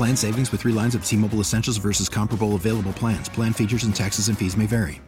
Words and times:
Plan 0.00 0.16
savings 0.16 0.50
with 0.50 0.62
3 0.62 0.72
lines 0.72 0.94
of 0.94 1.04
T-Mobile 1.04 1.40
Essentials 1.40 1.76
versus 1.76 2.08
comparable 2.08 2.54
available 2.54 2.94
plans. 2.94 3.28
Plan 3.28 3.52
features 3.52 3.84
and 3.84 3.94
taxes 3.94 4.28
and 4.28 4.38
fees 4.38 4.56
may 4.56 4.64
vary. 4.64 4.98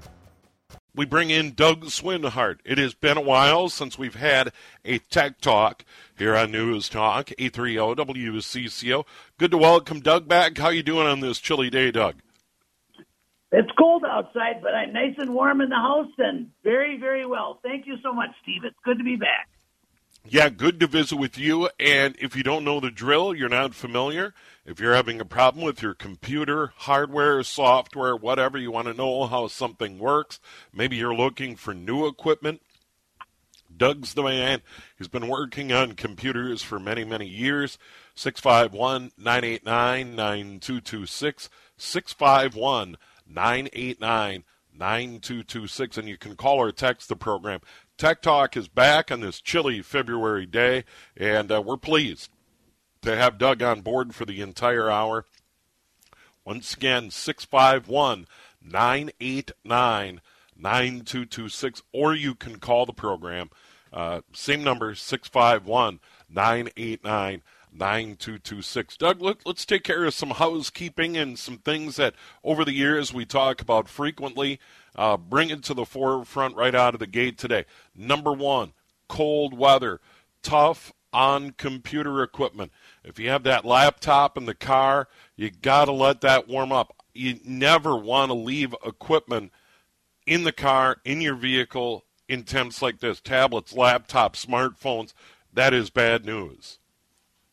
We 0.95 1.07
bring 1.07 1.31
in 1.31 1.55
Doug 1.55 1.85
Swinhart. 1.87 2.59
It 2.67 2.77
has 2.77 2.93
been 2.93 3.17
a 3.17 3.23
while 3.23 3.71
since 3.71 3.97
we've 3.97 4.17
had 4.17 4.53
a 4.85 4.99
tech 4.99 5.41
talk 5.41 5.87
here 6.19 6.37
on 6.37 6.53
News 6.53 6.91
Talk 6.91 7.31
830 7.39 8.05
WCCO. 8.05 9.07
Good 9.39 9.53
to 9.53 9.57
welcome 9.57 10.01
Doug 10.01 10.29
back. 10.29 10.59
How 10.59 10.69
you 10.69 10.83
doing 10.83 11.07
on 11.07 11.21
this 11.21 11.39
chilly 11.39 11.71
day, 11.71 11.91
Doug? 11.91 12.17
It's 13.51 13.73
cold 13.79 14.05
outside, 14.07 14.61
but 14.63 14.75
I'm 14.75 14.93
nice 14.93 15.15
and 15.17 15.33
warm 15.33 15.63
in 15.63 15.71
the 15.71 15.77
house 15.77 16.13
and 16.19 16.51
very, 16.63 16.99
very 16.99 17.25
well. 17.25 17.61
Thank 17.63 17.87
you 17.87 17.97
so 18.03 18.13
much, 18.13 18.29
Steve. 18.43 18.65
It's 18.65 18.77
good 18.85 18.99
to 18.99 19.05
be 19.05 19.17
back. 19.17 19.49
Yeah, 20.29 20.51
good 20.51 20.79
to 20.81 20.87
visit 20.87 21.17
with 21.17 21.37
you. 21.39 21.69
And 21.81 22.15
if 22.21 22.37
you 22.37 22.43
don't 22.43 22.63
know 22.63 22.79
the 22.79 22.91
drill, 22.93 23.35
you're 23.35 23.49
not 23.49 23.75
familiar, 23.75 24.35
if 24.65 24.79
you're 24.79 24.95
having 24.95 25.21
a 25.21 25.25
problem 25.25 25.65
with 25.65 25.83
your 25.83 25.95
computer, 25.95 26.73
hardware, 26.77 27.43
software, 27.43 28.15
whatever, 28.15 28.57
you 28.59 28.71
want 28.71 28.87
to 28.87 28.95
know 28.95 29.27
how 29.27 29.49
something 29.49 29.99
works, 29.99 30.39
maybe 30.73 30.97
you're 30.97 31.15
looking 31.15 31.57
for 31.57 31.75
new 31.75 32.07
equipment, 32.07 32.63
Doug's 33.77 34.15
the 34.15 34.23
man. 34.23 34.63
He's 34.99 35.09
been 35.09 35.29
working 35.29 35.73
on 35.73 35.93
computers 35.93 36.63
for 36.63 36.79
many, 36.79 37.05
many 37.05 37.27
years. 37.27 37.79
651 38.15 39.13
989 39.17 40.15
9226. 40.15 41.49
651 41.77 42.97
989 43.27 44.45
9226. 44.75 45.99
And 45.99 46.09
you 46.09 46.17
can 46.17 46.37
call 46.37 46.59
or 46.59 46.73
text 46.73 47.09
the 47.09 47.17
program. 47.17 47.61
Tech 47.97 48.21
Talk 48.21 48.57
is 48.57 48.69
back 48.69 49.11
on 49.11 49.21
this 49.21 49.41
chilly 49.41 49.81
February 49.81 50.47
day, 50.47 50.85
and 51.17 51.53
uh, 51.53 51.63
we're 51.63 51.77
pleased 51.77 52.32
to 53.03 53.17
have 53.17 53.39
Doug 53.39 53.63
on 53.63 53.81
board 53.81 54.15
for 54.15 54.25
the 54.25 54.41
entire 54.41 54.91
hour. 54.91 55.27
Once 56.45 56.75
again, 56.75 57.11
651 57.11 58.27
989 58.61 60.21
9226, 60.57 61.83
or 61.93 62.15
you 62.15 62.35
can 62.35 62.59
call 62.59 62.87
the 62.87 62.93
program. 62.93 63.51
Uh, 63.93 64.23
same 64.33 64.65
number, 64.65 64.95
651 64.95 66.01
989 66.31 67.43
9226. 67.75 68.97
Doug, 68.97 69.21
let, 69.21 69.47
us 69.47 69.65
take 69.65 69.85
care 69.85 70.05
of 70.05 70.15
some 70.15 70.31
housekeeping 70.31 71.17
and 71.17 71.39
some 71.39 71.59
things 71.59 71.97
that 71.97 72.15
over 72.45 72.65
the 72.65 72.73
years 72.73 73.13
we 73.13 73.25
talk 73.25 73.61
about 73.61 73.89
frequently. 73.89 74.59
Uh, 74.95 75.17
bring 75.17 75.51
it 75.51 75.63
to 75.63 75.75
the 75.75 75.87
forefront 75.87 76.55
right 76.55 76.75
out 76.75 76.95
of 76.95 77.01
the 77.01 77.07
gate 77.07 77.39
today. 77.39 77.65
Number 77.95 78.33
one, 78.33 78.73
cold 79.09 79.57
weather. 79.57 80.01
Tough 80.43 80.93
on 81.13 81.53
computer 81.53 82.23
equipment. 82.23 82.73
If 83.05 83.19
you 83.19 83.31
have 83.31 83.43
that 83.45 83.65
laptop 83.65 84.37
in 84.37 84.45
the 84.45 84.55
car, 84.55 85.09
you 85.37 85.51
got 85.51 85.87
to 85.87 85.93
let 85.93 86.21
that 86.21 86.49
warm 86.49 86.73
up. 86.73 86.95
You 87.15 87.39
never 87.45 87.97
want 87.97 88.31
to 88.31 88.35
leave 88.35 88.75
equipment 88.85 89.53
in 90.27 90.45
the 90.45 90.53
car, 90.53 90.99
in 91.05 91.21
your 91.21 91.35
vehicle, 91.35 92.05
in 92.29 92.45
temps 92.45 92.81
like 92.81 93.01
this 93.01 93.21
tablets, 93.21 93.73
laptops, 93.73 94.47
smartphones. 94.47 95.13
That 95.53 95.75
is 95.75 95.91
bad 95.91 96.25
news. 96.25 96.79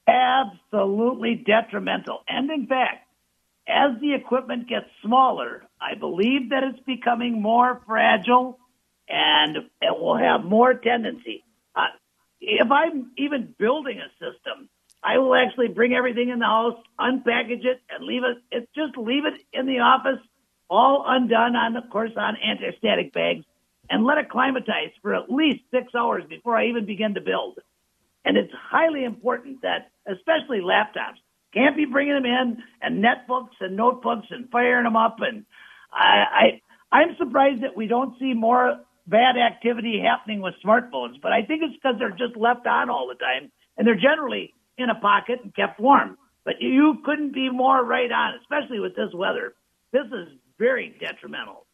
Absolutely 0.08 1.44
detrimental. 1.46 2.24
And 2.28 2.50
in 2.50 2.68
fact, 2.68 3.08
as 3.68 4.00
the 4.02 4.14
equipment 4.14 4.68
gets 4.68 4.88
smaller, 5.04 5.64
I 5.80 5.96
believe 5.96 6.50
that 6.50 6.64
it's 6.64 6.84
becoming 6.86 7.42
more 7.42 7.82
fragile 7.86 8.59
and 9.08 9.58
it 9.58 10.00
will 10.00 10.18
have 10.18 10.44
more 10.44 10.74
tendency. 10.74 11.44
Uh, 11.76 11.88
if 12.40 12.72
I'm 12.72 13.12
even 13.18 13.54
building 13.58 14.00
a 14.00 14.09
system, 14.14 14.70
I 15.04 15.18
will 15.18 15.36
actually 15.36 15.70
bring 15.70 15.94
everything 15.94 16.30
in 16.30 16.40
the 16.40 16.46
house, 16.46 16.78
unpackage 17.00 17.66
it, 17.66 17.82
and 17.90 18.04
leave 18.04 18.24
it. 18.24 18.38
It's 18.52 18.72
just 18.76 18.98
leave 18.98 19.26
it 19.26 19.42
in 19.54 19.66
the 19.66 19.80
office, 19.80 20.20
all 20.70 21.06
undone 21.08 21.56
on, 21.56 21.78
of 21.78 21.90
course, 21.90 22.12
on 22.18 22.36
anti-static 22.36 23.14
bags, 23.14 23.46
and 23.90 24.04
let 24.04 24.18
it 24.18 24.30
climatize 24.30 24.92
for 25.02 25.16
at 25.16 25.32
least 25.32 25.62
six 25.72 25.96
hours 25.96 26.24
before 26.30 26.56
I 26.58 26.68
even 26.68 26.86
begin 26.86 27.14
to 27.16 27.22
build. 27.22 27.59
And 28.26 28.38
it's 28.38 28.54
highly 28.54 29.06
important 29.06 29.62
that, 29.62 29.90
especially 30.06 30.59
laptops, 30.59 31.18
can't 31.54 31.76
be 31.76 31.86
bringing 31.86 32.14
them 32.14 32.26
in 32.26 32.58
and 32.82 33.04
netbooks 33.04 33.56
and 33.59 33.76
notebooks 33.76 34.28
and 34.30 34.50
firing 34.52 34.84
them 34.84 34.96
up. 34.96 35.18
And 35.22 35.46
I, 35.92 36.62
I 36.92 36.98
I'm 36.98 37.16
surprised 37.18 37.64
that 37.64 37.76
we 37.76 37.88
don't 37.88 38.20
see 38.20 38.34
more 38.34 38.80
bad 39.08 39.38
activity 39.38 40.00
happening 40.00 40.42
with 40.42 40.54
smartphones. 40.64 41.20
But 41.22 41.32
I 41.32 41.44
think 41.44 41.64
it's 41.64 41.74
because 41.74 41.96
they're 41.98 42.12
just 42.12 42.38
left 42.38 42.68
on 42.68 42.90
all 42.90 43.08
the 43.08 43.16
time, 43.16 43.52
and 43.78 43.88
they're 43.88 43.96
generally 43.96 44.54
in 44.79 44.90
a 44.90 44.95
pocket 44.95 45.40
and 45.44 45.53
kept 45.56 45.79
warm. 45.79 46.17
But 46.45 46.56
you 46.62 47.00
couldn't 47.06 47.34
be 47.34 47.50
more 47.50 47.84
right 47.84 48.12
on, 48.12 48.34
especially 48.41 48.79
with 48.79 48.95
this 48.95 49.13
weather. 49.13 49.53
This 49.91 50.06
is 50.07 50.29
very 50.57 50.95
detrimental. 51.00 51.66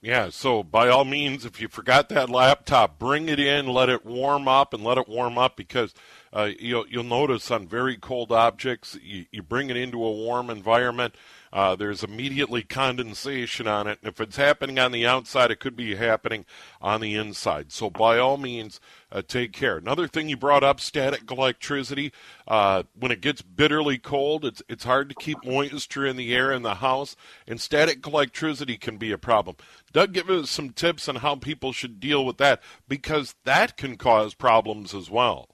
Yeah, 0.00 0.30
so 0.30 0.64
by 0.64 0.88
all 0.88 1.04
means, 1.04 1.44
if 1.44 1.60
you 1.60 1.68
forgot 1.68 2.08
that 2.08 2.28
laptop, 2.28 2.98
bring 2.98 3.28
it 3.28 3.38
in, 3.38 3.68
let 3.68 3.88
it 3.88 4.04
warm 4.04 4.48
up, 4.48 4.74
and 4.74 4.82
let 4.82 4.98
it 4.98 5.08
warm 5.08 5.38
up 5.38 5.56
because 5.56 5.94
uh, 6.32 6.50
you'll, 6.58 6.86
you'll 6.88 7.04
notice 7.04 7.52
on 7.52 7.68
very 7.68 7.96
cold 7.96 8.32
objects, 8.32 8.98
you, 9.00 9.26
you 9.30 9.44
bring 9.44 9.70
it 9.70 9.76
into 9.76 10.04
a 10.04 10.10
warm 10.10 10.50
environment, 10.50 11.14
uh, 11.52 11.76
there's 11.76 12.02
immediately 12.02 12.62
condensation 12.62 13.66
on 13.66 13.86
it. 13.86 13.98
And 14.02 14.08
if 14.10 14.20
it's 14.20 14.36
happening 14.36 14.78
on 14.78 14.90
the 14.90 15.06
outside, 15.06 15.50
it 15.50 15.60
could 15.60 15.76
be 15.76 15.96
happening 15.96 16.46
on 16.80 17.00
the 17.00 17.14
inside. 17.14 17.72
So 17.72 17.90
by 17.90 18.18
all 18.18 18.38
means, 18.38 18.80
uh, 19.10 19.22
take 19.26 19.52
care. 19.52 19.76
Another 19.76 20.08
thing 20.08 20.28
you 20.28 20.36
brought 20.36 20.64
up, 20.64 20.80
static 20.80 21.30
electricity. 21.30 22.12
Uh, 22.48 22.84
when 22.98 23.12
it 23.12 23.20
gets 23.20 23.42
bitterly 23.42 23.98
cold, 23.98 24.44
it's, 24.44 24.62
it's 24.68 24.84
hard 24.84 25.10
to 25.10 25.14
keep 25.14 25.44
moisture 25.44 26.06
in 26.06 26.16
the 26.16 26.34
air 26.34 26.52
in 26.52 26.62
the 26.62 26.76
house, 26.76 27.16
and 27.46 27.60
static 27.60 28.06
electricity 28.06 28.78
can 28.78 28.96
be 28.96 29.12
a 29.12 29.18
problem. 29.18 29.56
Doug, 29.92 30.12
give 30.12 30.30
us 30.30 30.50
some 30.50 30.70
tips 30.70 31.08
on 31.08 31.16
how 31.16 31.34
people 31.36 31.72
should 31.72 32.00
deal 32.00 32.24
with 32.24 32.38
that 32.38 32.62
because 32.88 33.34
that 33.44 33.76
can 33.76 33.96
cause 33.96 34.32
problems 34.32 34.94
as 34.94 35.10
well. 35.10 35.48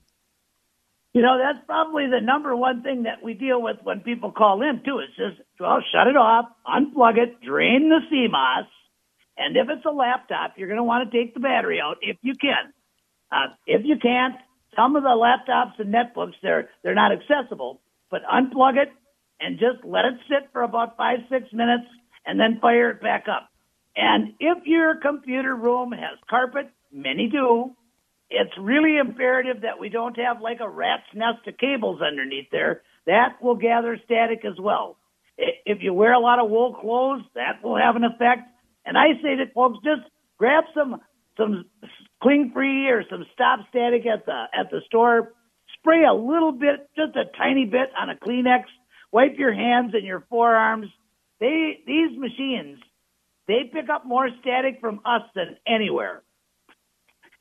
You 1.15 1.23
know, 1.23 1.39
that's 1.39 1.65
probably 1.67 2.05
the 2.07 2.21
number 2.21 2.55
one 2.55 2.83
thing 2.83 3.05
that 3.05 3.23
we 3.25 3.35
deal 3.35 3.61
with 3.61 3.77
when 3.83 4.01
people 4.01 4.31
call 4.31 4.63
in, 4.63 4.83
too. 4.85 5.01
It's 5.01 5.17
just, 5.17 5.41
well, 5.59 5.83
shut 5.93 6.07
it 6.07 6.17
off, 6.17 6.47
unplug 6.67 7.17
it, 7.17 7.41
drain 7.41 7.89
the 7.89 8.01
CMOS, 8.13 8.67
and 9.39 9.57
if 9.57 9.69
it's 9.71 9.87
a 9.87 9.91
laptop, 9.91 10.55
you're 10.57 10.69
going 10.69 10.79
to 10.79 10.85
want 10.85 11.11
to 11.11 11.17
take 11.17 11.33
the 11.33 11.41
battery 11.41 11.81
out 11.81 11.97
if 12.03 12.17
you 12.23 12.35
can. 12.35 12.75
Uh, 13.31 13.55
if 13.67 13.83
you 13.85 13.97
can't, 14.01 14.35
some 14.77 14.97
of 14.97 15.03
the 15.03 15.09
laptops 15.09 15.79
and 15.79 15.95
netbooks, 15.95 16.35
they're, 16.43 16.69
they're 16.83 16.95
not 16.95 17.13
accessible, 17.13 17.81
but 18.11 18.23
unplug 18.25 18.77
it 18.77 18.89
and 19.41 19.59
just 19.59 19.85
let 19.85 20.05
it 20.05 20.15
sit 20.29 20.51
for 20.53 20.63
about 20.63 20.97
five, 20.97 21.21
six 21.31 21.47
minutes 21.53 21.87
and 22.27 22.39
then 22.39 22.59
fire 22.61 22.91
it 22.91 23.01
back 23.01 23.27
up. 23.31 23.49
And 23.97 24.35
if 24.41 24.67
your 24.67 24.97
computer 25.01 25.55
room 25.55 25.93
has 25.93 26.19
carpet, 26.29 26.71
many 26.93 27.29
do, 27.29 27.73
it's 28.31 28.53
really 28.61 28.99
imperative 28.99 29.63
that 29.63 29.81
we 29.81 29.89
don't 29.89 30.17
have 30.19 30.41
like 30.41 30.61
a 30.61 30.69
rat's 30.69 31.03
nest 31.15 31.47
of 31.47 31.57
cables 31.59 32.01
underneath 32.03 32.49
there. 32.51 32.83
That 33.07 33.43
will 33.43 33.57
gather 33.57 33.99
static 34.05 34.45
as 34.45 34.59
well. 34.61 34.97
If 35.39 35.79
you 35.83 35.95
wear 35.95 36.13
a 36.13 36.21
lot 36.21 36.39
of 36.39 36.51
wool 36.51 36.75
clothes, 36.75 37.23
that 37.35 37.63
will 37.63 37.77
have 37.77 37.97
an 37.97 38.05
effect. 38.05 38.43
And 38.85 38.99
I 38.99 39.15
say 39.23 39.37
to 39.37 39.47
folks, 39.55 39.79
just 39.85 40.03
grab 40.37 40.65
some 40.75 41.01
some 41.37 41.65
cling 42.21 42.51
free 42.53 42.89
or 42.89 43.05
some 43.09 43.25
stop 43.33 43.61
static 43.71 44.05
at 44.07 44.27
the 44.27 44.45
at 44.53 44.71
the 44.71 44.81
store. 44.87 45.33
Spray 45.79 46.05
a 46.05 46.13
little 46.13 46.53
bit, 46.53 46.89
just 46.97 47.15
a 47.17 47.25
tiny 47.37 47.65
bit 47.65 47.91
on 47.99 48.11
a 48.11 48.17
Kleenex. 48.17 48.65
Wipe 49.13 49.39
your 49.39 49.55
hands 49.55 49.93
and 49.95 50.05
your 50.05 50.27
forearms. 50.29 50.89
They 51.41 51.81
these 51.87 52.19
machines 52.19 52.81
they 53.49 53.71
pick 53.73 53.89
up 53.89 54.05
more 54.05 54.29
static 54.41 54.79
from 54.81 55.01
us 55.07 55.23
than 55.35 55.57
anywhere. 55.67 56.23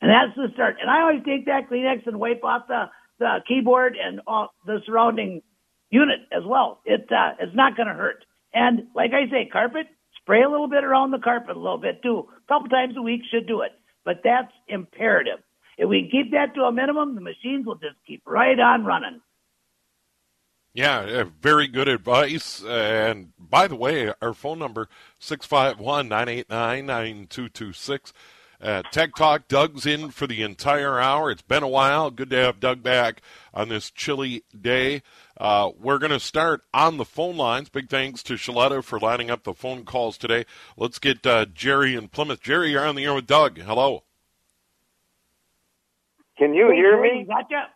And 0.00 0.10
that's 0.10 0.36
the 0.36 0.48
start. 0.54 0.76
And 0.80 0.90
I 0.90 1.02
always 1.02 1.24
take 1.24 1.46
that 1.46 1.68
Kleenex 1.70 2.06
and 2.06 2.20
wipe 2.20 2.44
off 2.44 2.68
the, 2.68 2.84
the 3.18 3.38
keyboard 3.46 3.96
and 4.02 4.20
all 4.26 4.54
the 4.64 4.78
surrounding 4.86 5.42
unit 5.90 6.20
as 6.32 6.44
well. 6.46 6.80
It 6.84 7.08
uh, 7.10 7.32
it's 7.40 7.54
not 7.54 7.76
going 7.76 7.88
to 7.88 7.94
hurt. 7.94 8.24
And 8.54 8.86
like 8.94 9.10
I 9.12 9.28
say, 9.30 9.48
carpet 9.50 9.86
spray 10.20 10.42
a 10.42 10.48
little 10.48 10.68
bit 10.68 10.84
around 10.84 11.10
the 11.10 11.18
carpet 11.18 11.56
a 11.56 11.60
little 11.60 11.78
bit 11.78 12.02
too. 12.02 12.28
A 12.28 12.52
couple 12.52 12.68
times 12.68 12.94
a 12.96 13.02
week 13.02 13.22
should 13.30 13.46
do 13.46 13.62
it. 13.62 13.72
But 14.04 14.20
that's 14.22 14.52
imperative. 14.68 15.40
If 15.76 15.88
we 15.88 16.08
keep 16.10 16.30
that 16.32 16.54
to 16.54 16.62
a 16.62 16.72
minimum, 16.72 17.14
the 17.14 17.20
machines 17.20 17.66
will 17.66 17.76
just 17.76 17.96
keep 18.06 18.22
right 18.26 18.58
on 18.58 18.84
running. 18.84 19.20
Yeah, 20.74 21.24
very 21.40 21.66
good 21.66 21.88
advice. 21.88 22.62
And 22.64 23.32
by 23.38 23.68
the 23.68 23.76
way, 23.76 24.12
our 24.20 24.34
phone 24.34 24.58
number 24.58 24.88
651-989-9226. 25.20 28.12
Uh, 28.60 28.82
Tech 28.90 29.14
Talk, 29.14 29.46
Doug's 29.46 29.86
in 29.86 30.10
for 30.10 30.26
the 30.26 30.42
entire 30.42 30.98
hour. 30.98 31.30
It's 31.30 31.42
been 31.42 31.62
a 31.62 31.68
while. 31.68 32.10
Good 32.10 32.30
to 32.30 32.36
have 32.36 32.58
Doug 32.58 32.82
back 32.82 33.22
on 33.54 33.68
this 33.68 33.90
chilly 33.90 34.42
day. 34.60 35.02
Uh, 35.36 35.70
we're 35.78 35.98
going 35.98 36.10
to 36.10 36.18
start 36.18 36.62
on 36.74 36.96
the 36.96 37.04
phone 37.04 37.36
lines. 37.36 37.68
Big 37.68 37.88
thanks 37.88 38.24
to 38.24 38.34
Shaletta 38.34 38.82
for 38.82 38.98
lining 38.98 39.30
up 39.30 39.44
the 39.44 39.54
phone 39.54 39.84
calls 39.84 40.18
today. 40.18 40.44
Let's 40.76 40.98
get 40.98 41.24
uh, 41.24 41.46
Jerry 41.46 41.94
in 41.94 42.08
Plymouth. 42.08 42.42
Jerry, 42.42 42.72
you're 42.72 42.84
on 42.84 42.96
the 42.96 43.04
air 43.04 43.14
with 43.14 43.28
Doug. 43.28 43.58
Hello. 43.58 44.02
Can 46.36 46.52
you 46.52 46.70
hear 46.72 47.00
me? 47.00 47.24
Gotcha. 47.28 47.68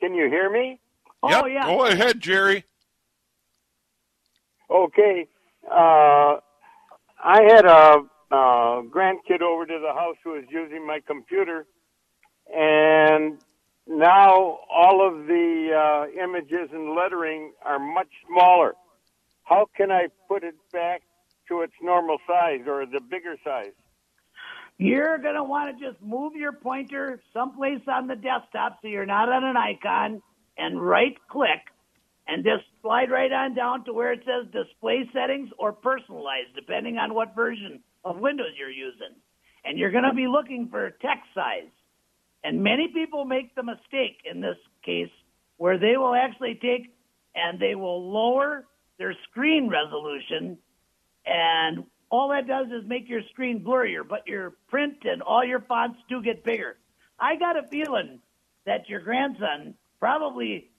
Can 0.00 0.14
you 0.14 0.28
hear 0.28 0.48
me? 0.48 0.78
Oh, 1.22 1.28
yep. 1.28 1.44
yeah. 1.48 1.66
Go 1.66 1.86
ahead, 1.86 2.20
Jerry. 2.20 2.64
Okay. 4.70 5.26
Uh, 5.68 6.36
I 7.22 7.42
had 7.48 7.64
a, 7.64 8.02
a 8.34 8.82
grandkid 8.82 9.42
over 9.42 9.64
to 9.64 9.78
the 9.78 9.92
house 9.92 10.16
who 10.24 10.32
was 10.32 10.44
using 10.50 10.86
my 10.86 11.00
computer, 11.06 11.66
and 12.52 13.38
now 13.86 14.58
all 14.70 15.06
of 15.06 15.26
the 15.26 15.70
uh, 15.72 16.22
images 16.22 16.70
and 16.72 16.94
lettering 16.94 17.52
are 17.64 17.78
much 17.78 18.08
smaller. 18.26 18.74
How 19.44 19.66
can 19.76 19.90
I 19.90 20.08
put 20.28 20.42
it 20.42 20.54
back 20.72 21.02
to 21.48 21.60
its 21.60 21.74
normal 21.82 22.18
size 22.26 22.60
or 22.66 22.86
the 22.86 23.00
bigger 23.00 23.36
size? 23.44 23.72
You're 24.78 25.18
going 25.18 25.36
to 25.36 25.44
want 25.44 25.78
to 25.78 25.84
just 25.84 26.02
move 26.02 26.34
your 26.34 26.52
pointer 26.52 27.20
someplace 27.32 27.82
on 27.86 28.08
the 28.08 28.16
desktop 28.16 28.78
so 28.82 28.88
you're 28.88 29.06
not 29.06 29.28
on 29.28 29.44
an 29.44 29.56
icon 29.56 30.20
and 30.58 30.80
right 30.80 31.16
click 31.28 31.60
and 32.26 32.42
just 32.42 32.64
slide 32.82 33.10
right 33.10 33.30
on 33.30 33.54
down 33.54 33.84
to 33.84 33.92
where 33.92 34.12
it 34.12 34.24
says 34.24 34.50
display 34.50 35.08
settings 35.12 35.50
or 35.58 35.72
personalized, 35.72 36.54
depending 36.56 36.96
on 36.96 37.14
what 37.14 37.36
version 37.36 37.80
of 38.04 38.18
Windows 38.18 38.52
you're 38.58 38.70
using. 38.70 39.14
And 39.64 39.78
you're 39.78 39.90
going 39.90 40.04
to 40.04 40.14
be 40.14 40.26
looking 40.26 40.68
for 40.70 40.90
text 40.90 41.24
size. 41.34 41.70
And 42.42 42.62
many 42.62 42.88
people 42.88 43.24
make 43.24 43.54
the 43.54 43.62
mistake 43.62 44.18
in 44.30 44.40
this 44.40 44.58
case 44.84 45.10
where 45.56 45.78
they 45.78 45.96
will 45.96 46.14
actually 46.14 46.58
take 46.60 46.94
and 47.34 47.58
they 47.58 47.74
will 47.74 48.12
lower 48.12 48.66
their 48.98 49.14
screen 49.30 49.68
resolution 49.68 50.58
and 51.26 51.84
all 52.10 52.28
that 52.28 52.46
does 52.46 52.66
is 52.66 52.86
make 52.86 53.08
your 53.08 53.22
screen 53.32 53.64
blurrier, 53.64 54.06
but 54.06 54.26
your 54.26 54.52
print 54.68 54.98
and 55.04 55.22
all 55.22 55.44
your 55.44 55.60
fonts 55.60 55.98
do 56.08 56.22
get 56.22 56.44
bigger. 56.44 56.76
I 57.18 57.36
got 57.36 57.56
a 57.56 57.66
feeling 57.68 58.20
that 58.66 58.88
your 58.88 59.00
grandson 59.00 59.74
probably 59.98 60.70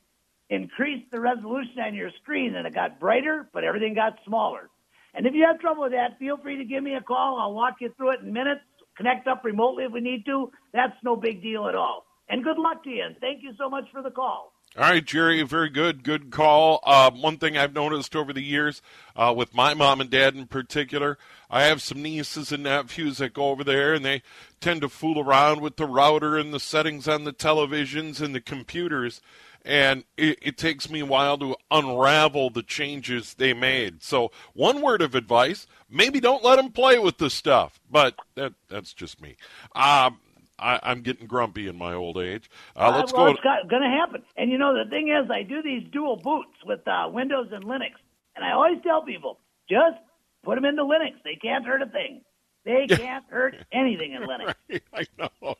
increased 0.49 1.11
the 1.11 1.19
resolution 1.19 1.79
on 1.79 1.95
your 1.95 2.11
screen 2.21 2.55
and 2.55 2.67
it 2.67 2.73
got 2.73 2.99
brighter, 2.99 3.49
but 3.51 3.63
everything 3.63 3.95
got 3.95 4.17
smaller. 4.25 4.69
And 5.15 5.25
if 5.25 5.33
you 5.33 5.45
have 5.45 5.59
trouble 5.59 5.83
with 5.83 5.93
that, 5.93 6.19
feel 6.19 6.37
free 6.37 6.57
to 6.57 6.65
give 6.65 6.83
me 6.83 6.95
a 6.95 7.01
call. 7.01 7.39
I'll 7.39 7.53
walk 7.53 7.75
you 7.79 7.91
through 7.95 8.11
it 8.11 8.19
in 8.21 8.33
minutes, 8.33 8.61
connect 8.97 9.27
up 9.27 9.43
remotely 9.43 9.85
if 9.85 9.91
we 9.91 10.01
need 10.01 10.25
to. 10.25 10.51
That's 10.73 10.95
no 11.03 11.15
big 11.15 11.41
deal 11.41 11.67
at 11.67 11.75
all. 11.75 12.05
And 12.27 12.43
good 12.43 12.57
luck 12.57 12.83
to 12.83 12.89
you, 12.89 13.03
and 13.03 13.15
thank 13.19 13.43
you 13.43 13.53
so 13.57 13.69
much 13.69 13.85
for 13.91 14.01
the 14.01 14.09
call. 14.09 14.51
All 14.77 14.83
right, 14.83 15.05
Jerry, 15.05 15.41
very 15.43 15.69
good. 15.69 16.03
Good 16.03 16.31
call. 16.31 16.81
Uh, 16.83 17.09
one 17.11 17.37
thing 17.37 17.55
I've 17.55 17.73
noticed 17.73 18.13
over 18.13 18.33
the 18.33 18.41
years, 18.41 18.81
uh, 19.15 19.33
with 19.35 19.53
my 19.53 19.73
mom 19.73 20.01
and 20.01 20.09
dad 20.09 20.35
in 20.35 20.47
particular, 20.47 21.17
I 21.49 21.63
have 21.63 21.81
some 21.81 22.01
nieces 22.01 22.51
and 22.51 22.63
nephews 22.63 23.19
that 23.19 23.33
go 23.33 23.51
over 23.51 23.63
there 23.63 23.93
and 23.93 24.03
they 24.03 24.21
tend 24.59 24.81
to 24.81 24.89
fool 24.89 25.17
around 25.17 25.61
with 25.61 25.77
the 25.77 25.85
router 25.85 26.37
and 26.37 26.53
the 26.53 26.59
settings 26.59 27.07
on 27.07 27.23
the 27.23 27.31
televisions 27.31 28.19
and 28.19 28.35
the 28.35 28.41
computers. 28.41 29.21
And 29.65 30.03
it, 30.15 30.37
it 30.41 30.57
takes 30.57 30.89
me 30.91 30.99
a 30.99 31.05
while 31.05 31.37
to 31.39 31.55
unravel 31.71 32.51
the 32.51 32.61
changes 32.61 33.33
they 33.33 33.53
made. 33.53 34.03
So, 34.03 34.31
one 34.53 34.81
word 34.81 35.01
of 35.01 35.15
advice 35.15 35.65
maybe 35.89 36.19
don't 36.19 36.43
let 36.43 36.57
them 36.57 36.71
play 36.71 36.99
with 36.99 37.17
the 37.17 37.31
stuff. 37.31 37.79
But 37.89 38.15
that, 38.35 38.53
that's 38.69 38.93
just 38.93 39.19
me. 39.19 39.37
Um, 39.73 40.19
I, 40.59 40.79
am 40.83 41.01
getting 41.01 41.27
grumpy 41.27 41.67
in 41.67 41.77
my 41.77 41.93
old 41.93 42.17
age. 42.17 42.49
Uh, 42.75 42.93
let's 42.95 43.11
uh, 43.11 43.17
well, 43.17 43.25
go. 43.25 43.31
It's 43.31 43.69
going 43.69 43.81
to 43.81 43.89
happen. 43.89 44.23
And 44.37 44.51
you 44.51 44.57
know, 44.57 44.73
the 44.73 44.89
thing 44.89 45.09
is, 45.09 45.29
I 45.29 45.43
do 45.43 45.61
these 45.61 45.83
dual 45.91 46.17
boots 46.17 46.57
with 46.65 46.87
uh, 46.87 47.09
Windows 47.11 47.47
and 47.51 47.65
Linux, 47.65 47.93
and 48.35 48.45
I 48.45 48.53
always 48.53 48.81
tell 48.83 49.01
people 49.01 49.39
just 49.69 49.97
put 50.43 50.55
them 50.55 50.65
into 50.65 50.83
Linux. 50.83 51.15
They 51.23 51.35
can't 51.35 51.65
hurt 51.65 51.81
a 51.81 51.87
thing. 51.87 52.21
They 52.63 52.87
can't 52.87 53.25
hurt 53.29 53.55
anything 53.71 54.13
in 54.13 54.21
Linux. 54.27 54.53
Right, 54.69 54.83
I 54.93 55.05
know. 55.41 55.55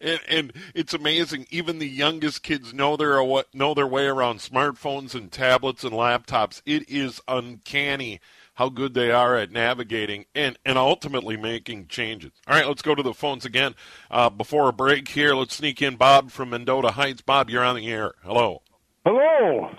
And, 0.00 0.20
and, 0.28 0.52
it's 0.74 0.94
amazing. 0.94 1.46
Even 1.50 1.80
the 1.80 1.88
youngest 1.88 2.44
kids 2.44 2.72
know 2.72 2.96
their 2.96 3.20
know 3.52 3.74
their 3.74 3.86
way 3.86 4.06
around 4.06 4.38
smartphones 4.38 5.14
and 5.14 5.32
tablets 5.32 5.82
and 5.82 5.92
laptops. 5.92 6.62
It 6.64 6.88
is 6.88 7.20
uncanny 7.26 8.20
how 8.58 8.68
good 8.68 8.92
they 8.92 9.10
are 9.10 9.36
at 9.36 9.52
navigating 9.52 10.26
and, 10.34 10.58
and 10.64 10.76
ultimately 10.76 11.36
making 11.36 11.86
changes. 11.86 12.32
All 12.48 12.56
right, 12.56 12.66
let's 12.66 12.82
go 12.82 12.94
to 12.94 13.02
the 13.04 13.14
phones 13.14 13.44
again. 13.44 13.76
Uh, 14.10 14.30
before 14.30 14.68
a 14.68 14.72
break 14.72 15.06
here, 15.06 15.34
let's 15.34 15.54
sneak 15.54 15.80
in 15.80 15.94
Bob 15.94 16.32
from 16.32 16.50
Mendota 16.50 16.90
Heights. 16.90 17.22
Bob, 17.22 17.50
you're 17.50 17.62
on 17.62 17.76
the 17.76 17.88
air. 17.88 18.14
Hello. 18.24 18.62
Hello. 19.04 19.70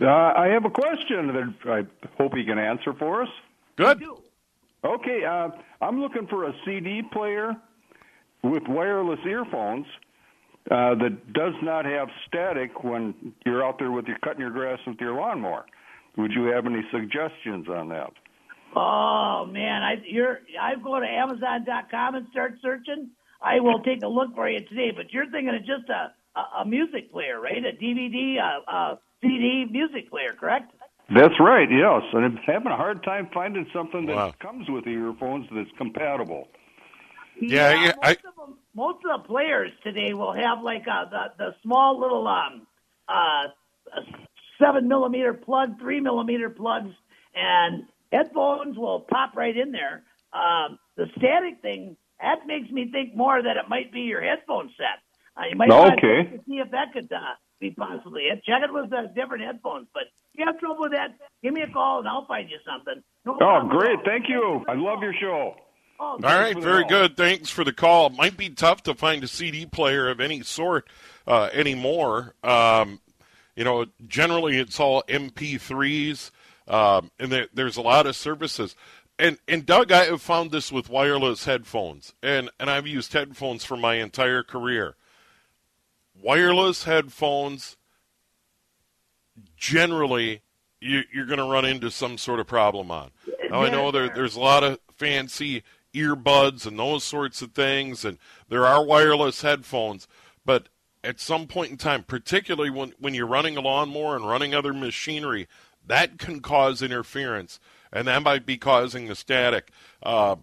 Uh, 0.00 0.06
I 0.06 0.46
have 0.52 0.64
a 0.64 0.70
question 0.70 1.26
that 1.28 1.70
I 1.70 2.06
hope 2.16 2.36
you 2.36 2.44
can 2.44 2.58
answer 2.58 2.92
for 2.94 3.22
us. 3.22 3.28
Good. 3.74 4.04
Okay, 4.84 5.24
uh, 5.24 5.48
I'm 5.80 6.00
looking 6.00 6.28
for 6.28 6.44
a 6.44 6.52
CD 6.64 7.02
player 7.02 7.56
with 8.42 8.62
wireless 8.68 9.20
earphones 9.26 9.86
uh, 10.70 10.94
that 10.96 11.32
does 11.32 11.54
not 11.62 11.84
have 11.84 12.08
static 12.28 12.82
when 12.84 13.14
you're 13.44 13.64
out 13.64 13.78
there 13.78 13.90
with 13.90 14.06
your 14.06 14.18
cutting 14.24 14.40
your 14.40 14.50
grass 14.50 14.78
with 14.86 14.96
your 15.00 15.14
lawnmower. 15.14 15.64
Would 16.16 16.32
you 16.32 16.44
have 16.46 16.66
any 16.66 16.82
suggestions 16.90 17.68
on 17.68 17.88
that? 17.88 18.12
Oh 18.74 19.46
man, 19.50 19.82
I 19.82 19.94
you're 20.06 20.40
I 20.60 20.74
go 20.82 20.98
to 20.98 21.06
Amazon.com 21.06 22.14
and 22.14 22.26
start 22.30 22.54
searching. 22.62 23.10
I 23.42 23.60
will 23.60 23.80
take 23.80 24.02
a 24.02 24.08
look 24.08 24.34
for 24.34 24.48
you 24.48 24.60
today. 24.60 24.92
But 24.94 25.12
you're 25.12 25.28
thinking 25.30 25.54
of 25.54 25.60
just 25.60 25.88
a 25.90 26.12
a, 26.38 26.60
a 26.62 26.64
music 26.64 27.12
player, 27.12 27.40
right? 27.40 27.58
A 27.58 27.72
DVD, 27.76 28.36
a, 28.38 28.70
a 28.70 28.98
CD 29.20 29.66
music 29.70 30.08
player, 30.10 30.34
correct? 30.38 30.72
That's 31.14 31.38
right. 31.40 31.68
Yes, 31.70 32.02
and 32.14 32.24
I'm 32.24 32.36
having 32.46 32.72
a 32.72 32.76
hard 32.76 33.02
time 33.04 33.28
finding 33.34 33.66
something 33.74 34.06
that 34.06 34.16
Wow. 34.16 34.34
comes 34.40 34.66
with 34.70 34.84
the 34.84 34.90
earphones 34.92 35.46
that's 35.54 35.68
compatible. 35.76 36.48
Yeah, 37.48 37.72
yeah, 37.72 37.86
most, 37.86 37.98
I- 38.02 38.10
of 38.28 38.36
them, 38.36 38.58
most 38.74 38.98
of 39.04 39.22
the 39.22 39.28
players 39.28 39.70
today 39.82 40.14
will 40.14 40.32
have 40.32 40.62
like 40.62 40.86
a, 40.86 41.08
the 41.10 41.24
the 41.44 41.54
small 41.62 41.98
little 42.00 42.26
um 42.26 42.66
uh 43.08 43.48
seven 44.60 44.88
millimeter 44.88 45.34
plug, 45.34 45.78
three 45.80 46.00
millimeter 46.00 46.48
plugs, 46.50 46.90
and 47.34 47.84
headphones 48.12 48.76
will 48.78 49.00
pop 49.00 49.36
right 49.36 49.56
in 49.56 49.72
there. 49.72 50.04
Um, 50.32 50.78
the 50.96 51.06
static 51.18 51.60
thing 51.62 51.96
that 52.20 52.46
makes 52.46 52.70
me 52.70 52.88
think 52.92 53.16
more 53.16 53.42
that 53.42 53.56
it 53.56 53.68
might 53.68 53.92
be 53.92 54.02
your 54.02 54.20
headphone 54.22 54.70
set. 54.76 55.00
Uh, 55.36 55.46
you 55.50 55.56
might 55.56 55.70
Okay. 55.70 56.24
to 56.30 56.38
see 56.48 56.58
if 56.58 56.70
that 56.70 56.92
could 56.92 57.10
uh, 57.12 57.18
be 57.58 57.70
possibly 57.72 58.22
it. 58.24 58.44
Check 58.44 58.62
it 58.62 58.72
with 58.72 58.90
the 58.90 59.10
different 59.14 59.42
headphones. 59.44 59.88
But 59.92 60.04
if 60.32 60.38
you 60.38 60.46
have 60.46 60.58
trouble 60.60 60.82
with 60.82 60.92
that, 60.92 61.16
give 61.42 61.52
me 61.52 61.62
a 61.62 61.68
call 61.72 61.98
and 61.98 62.08
I'll 62.08 62.26
find 62.26 62.48
you 62.48 62.58
something. 62.64 63.02
No 63.26 63.36
Oh, 63.40 63.66
great! 63.68 63.98
Thank 64.04 64.28
you. 64.28 64.64
I 64.68 64.74
love 64.74 65.02
your 65.02 65.14
show. 65.20 65.56
Oh, 66.04 66.14
All 66.14 66.18
right, 66.18 66.58
very 66.58 66.84
good. 66.84 67.16
Thanks 67.16 67.48
for 67.48 67.62
the 67.62 67.72
call. 67.72 68.08
It 68.08 68.16
might 68.16 68.36
be 68.36 68.50
tough 68.50 68.82
to 68.82 68.94
find 68.94 69.22
a 69.22 69.28
CD 69.28 69.66
player 69.66 70.10
of 70.10 70.18
any 70.18 70.42
sort 70.42 70.88
uh, 71.28 71.48
anymore. 71.52 72.34
Um, 72.42 73.00
you 73.54 73.62
know, 73.62 73.86
generally 74.08 74.58
it's 74.58 74.80
all 74.80 75.04
MP3s, 75.08 76.32
um, 76.66 77.12
and 77.20 77.30
there, 77.30 77.46
there's 77.54 77.76
a 77.76 77.82
lot 77.82 78.08
of 78.08 78.16
services. 78.16 78.74
And 79.16 79.38
and 79.46 79.64
Doug, 79.64 79.92
I 79.92 80.06
have 80.06 80.20
found 80.20 80.50
this 80.50 80.72
with 80.72 80.88
wireless 80.88 81.44
headphones, 81.44 82.14
and 82.20 82.50
and 82.58 82.68
I've 82.68 82.88
used 82.88 83.12
headphones 83.12 83.64
for 83.64 83.76
my 83.76 83.94
entire 83.94 84.42
career. 84.42 84.96
Wireless 86.20 86.82
headphones, 86.82 87.76
generally, 89.56 90.42
you, 90.80 91.02
you're 91.14 91.26
going 91.26 91.38
to 91.38 91.44
run 91.44 91.64
into 91.64 91.92
some 91.92 92.18
sort 92.18 92.40
of 92.40 92.48
problem 92.48 92.90
on. 92.90 93.12
Now 93.48 93.62
I 93.62 93.70
know 93.70 93.92
there, 93.92 94.08
there's 94.08 94.34
a 94.34 94.40
lot 94.40 94.64
of 94.64 94.80
fancy 94.96 95.62
earbuds 95.94 96.66
and 96.66 96.78
those 96.78 97.04
sorts 97.04 97.42
of 97.42 97.52
things, 97.52 98.04
and 98.04 98.18
there 98.48 98.66
are 98.66 98.84
wireless 98.84 99.42
headphones, 99.42 100.08
but 100.44 100.68
at 101.04 101.20
some 101.20 101.46
point 101.46 101.70
in 101.70 101.76
time, 101.76 102.04
particularly 102.04 102.70
when, 102.70 102.94
when 102.98 103.14
you're 103.14 103.26
running 103.26 103.56
a 103.56 103.60
lawnmower 103.60 104.16
and 104.16 104.28
running 104.28 104.54
other 104.54 104.72
machinery, 104.72 105.48
that 105.86 106.18
can 106.18 106.40
cause 106.40 106.82
interference. 106.82 107.58
and 107.92 108.06
that 108.06 108.22
might 108.22 108.46
be 108.46 108.56
causing 108.56 109.06
the 109.08 109.14
static. 109.14 109.70
Uh, 110.02 110.36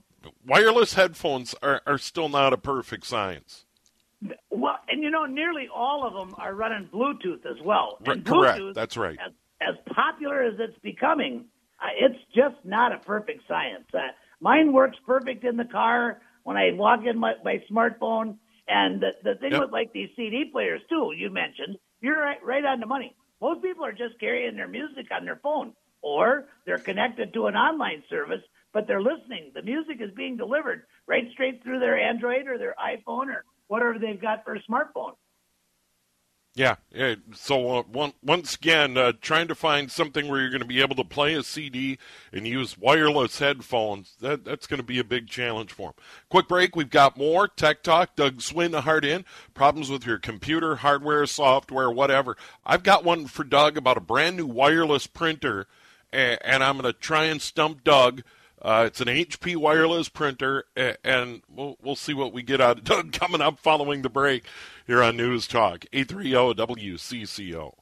wireless 0.46 0.94
headphones 0.94 1.56
are, 1.62 1.82
are 1.88 1.98
still 1.98 2.30
not 2.30 2.54
a 2.54 2.58
perfect 2.58 3.06
science. 3.06 3.66
Well, 4.50 4.78
and 4.90 5.02
you 5.02 5.10
know, 5.10 5.26
nearly 5.26 5.70
all 5.74 6.06
of 6.06 6.14
them 6.14 6.36
are 6.38 6.54
running 6.54 6.90
Bluetooth 6.94 7.46
as 7.46 7.62
well. 7.64 7.98
And 8.06 8.26
Correct. 8.26 8.60
Bluetooth, 8.60 8.74
That's 8.74 8.98
right. 8.98 9.18
As, 9.26 9.32
as, 9.62 9.76
popular 9.94 10.44
as 10.44 10.56
it's 10.60 10.78
becoming, 10.80 11.46
uh, 11.82 11.88
it's 11.98 12.20
just 12.36 12.56
not 12.66 12.92
a 12.92 12.98
perfect 12.98 13.48
science. 13.48 13.86
Uh, 13.94 14.00
mine 14.40 14.74
works 14.74 14.98
perfect 15.06 15.44
in 15.44 15.58
the 15.58 15.66
car 15.66 16.22
when 16.44 16.58
I 16.58 16.72
log 16.72 17.06
in 17.06 17.18
my, 17.18 17.34
my 17.44 17.64
smartphone. 17.72 18.38
And 18.68 19.02
the, 19.02 19.12
the 19.24 19.36
thing 19.36 19.52
yep. 19.52 19.62
with 19.62 19.72
like 19.72 19.92
these 19.94 20.10
CD 20.16 20.46
players 20.52 20.82
too, 20.90 21.12
you 21.16 21.30
mentioned, 21.30 21.78
you're 22.02 22.22
right, 22.22 22.44
right 22.44 22.66
on 22.66 22.80
the 22.80 22.86
money. 22.86 23.16
Most 23.42 23.64
people 23.64 23.86
are 23.86 23.92
just 23.92 24.20
carrying 24.20 24.56
their 24.56 24.68
music 24.68 25.08
on 25.12 25.26
their 25.26 25.40
phone, 25.42 25.74
or 26.02 26.48
they're 26.66 26.78
connected 26.78 27.34
to 27.34 27.48
an 27.48 27.56
online 27.56 28.04
service, 28.10 28.42
but 28.74 28.86
they're 28.86 29.02
listening. 29.02 29.52
The 29.56 29.62
music 29.62 29.98
is 30.02 30.12
being 30.16 30.38
delivered 30.38 30.84
right 31.08 31.26
straight 31.32 31.64
through 31.64 31.80
their 31.80 31.98
Android 31.98 32.48
or 32.48 32.58
their 32.58 32.76
iPhone 32.80 33.28
or 33.28 33.46
whatever 33.68 33.98
they've 33.98 34.22
got 34.22 34.44
for 34.44 34.56
a 34.56 34.62
smartphone. 34.70 35.14
Yeah, 36.60 36.76
yeah. 36.94 37.16
So 37.34 37.78
uh, 37.78 37.84
one, 37.84 38.12
once 38.22 38.56
again, 38.56 38.98
uh, 38.98 39.14
trying 39.22 39.48
to 39.48 39.56
find 39.56 39.90
something 39.90 40.28
where 40.28 40.42
you're 40.42 40.50
going 40.50 40.60
to 40.60 40.68
be 40.68 40.82
able 40.82 40.98
to 40.98 41.06
play 41.06 41.34
a 41.36 41.42
CD 41.42 41.98
and 42.34 42.46
use 42.46 42.78
wireless 42.78 43.40
headphones, 43.40 44.18
that, 44.20 44.44
that's 44.44 44.68
going 44.68 44.82
to 44.82 44.86
be 44.86 45.00
a 45.00 45.06
big 45.06 45.30
challenge 45.30 45.72
for 45.72 45.92
them. 45.92 46.04
Quick 46.28 46.50
break. 46.50 46.76
We've 46.76 46.90
got 46.90 47.16
more 47.16 47.48
Tech 47.48 47.82
Talk. 47.82 48.18
Doug 48.18 48.40
Swinhart 48.40 49.06
in. 49.06 49.24
Problems 49.54 49.90
with 49.90 50.06
your 50.06 50.18
computer, 50.18 50.76
hardware, 50.76 51.26
software, 51.28 51.90
whatever. 51.90 52.36
I've 52.66 52.84
got 52.84 53.06
one 53.06 53.28
for 53.28 53.46
Doug 53.46 53.78
about 53.78 53.96
a 53.96 54.02
brand 54.02 54.36
new 54.36 54.46
wireless 54.46 55.08
printer, 55.08 55.66
and, 56.12 56.40
and 56.44 56.62
I'm 56.62 56.78
going 56.78 56.92
to 56.92 57.00
try 57.00 57.24
and 57.24 57.42
stump 57.42 57.86
Doug– 57.86 58.22
uh, 58.62 58.84
it's 58.86 59.00
an 59.00 59.08
HP 59.08 59.56
wireless 59.56 60.10
printer, 60.10 60.66
and 60.76 61.42
we'll, 61.50 61.78
we'll 61.82 61.96
see 61.96 62.14
what 62.14 62.34
we 62.34 62.44
get 62.44 62.60
out 62.60 62.80
of 62.80 62.84
Doug 62.84 63.14
coming 63.14 63.42
up 63.42 63.60
following 63.60 64.02
the 64.02 64.10
break 64.10 64.46
here 64.90 65.04
on 65.04 65.16
News 65.16 65.46
Talk 65.46 65.86
830 65.94 66.56
WCCO. 66.56 67.74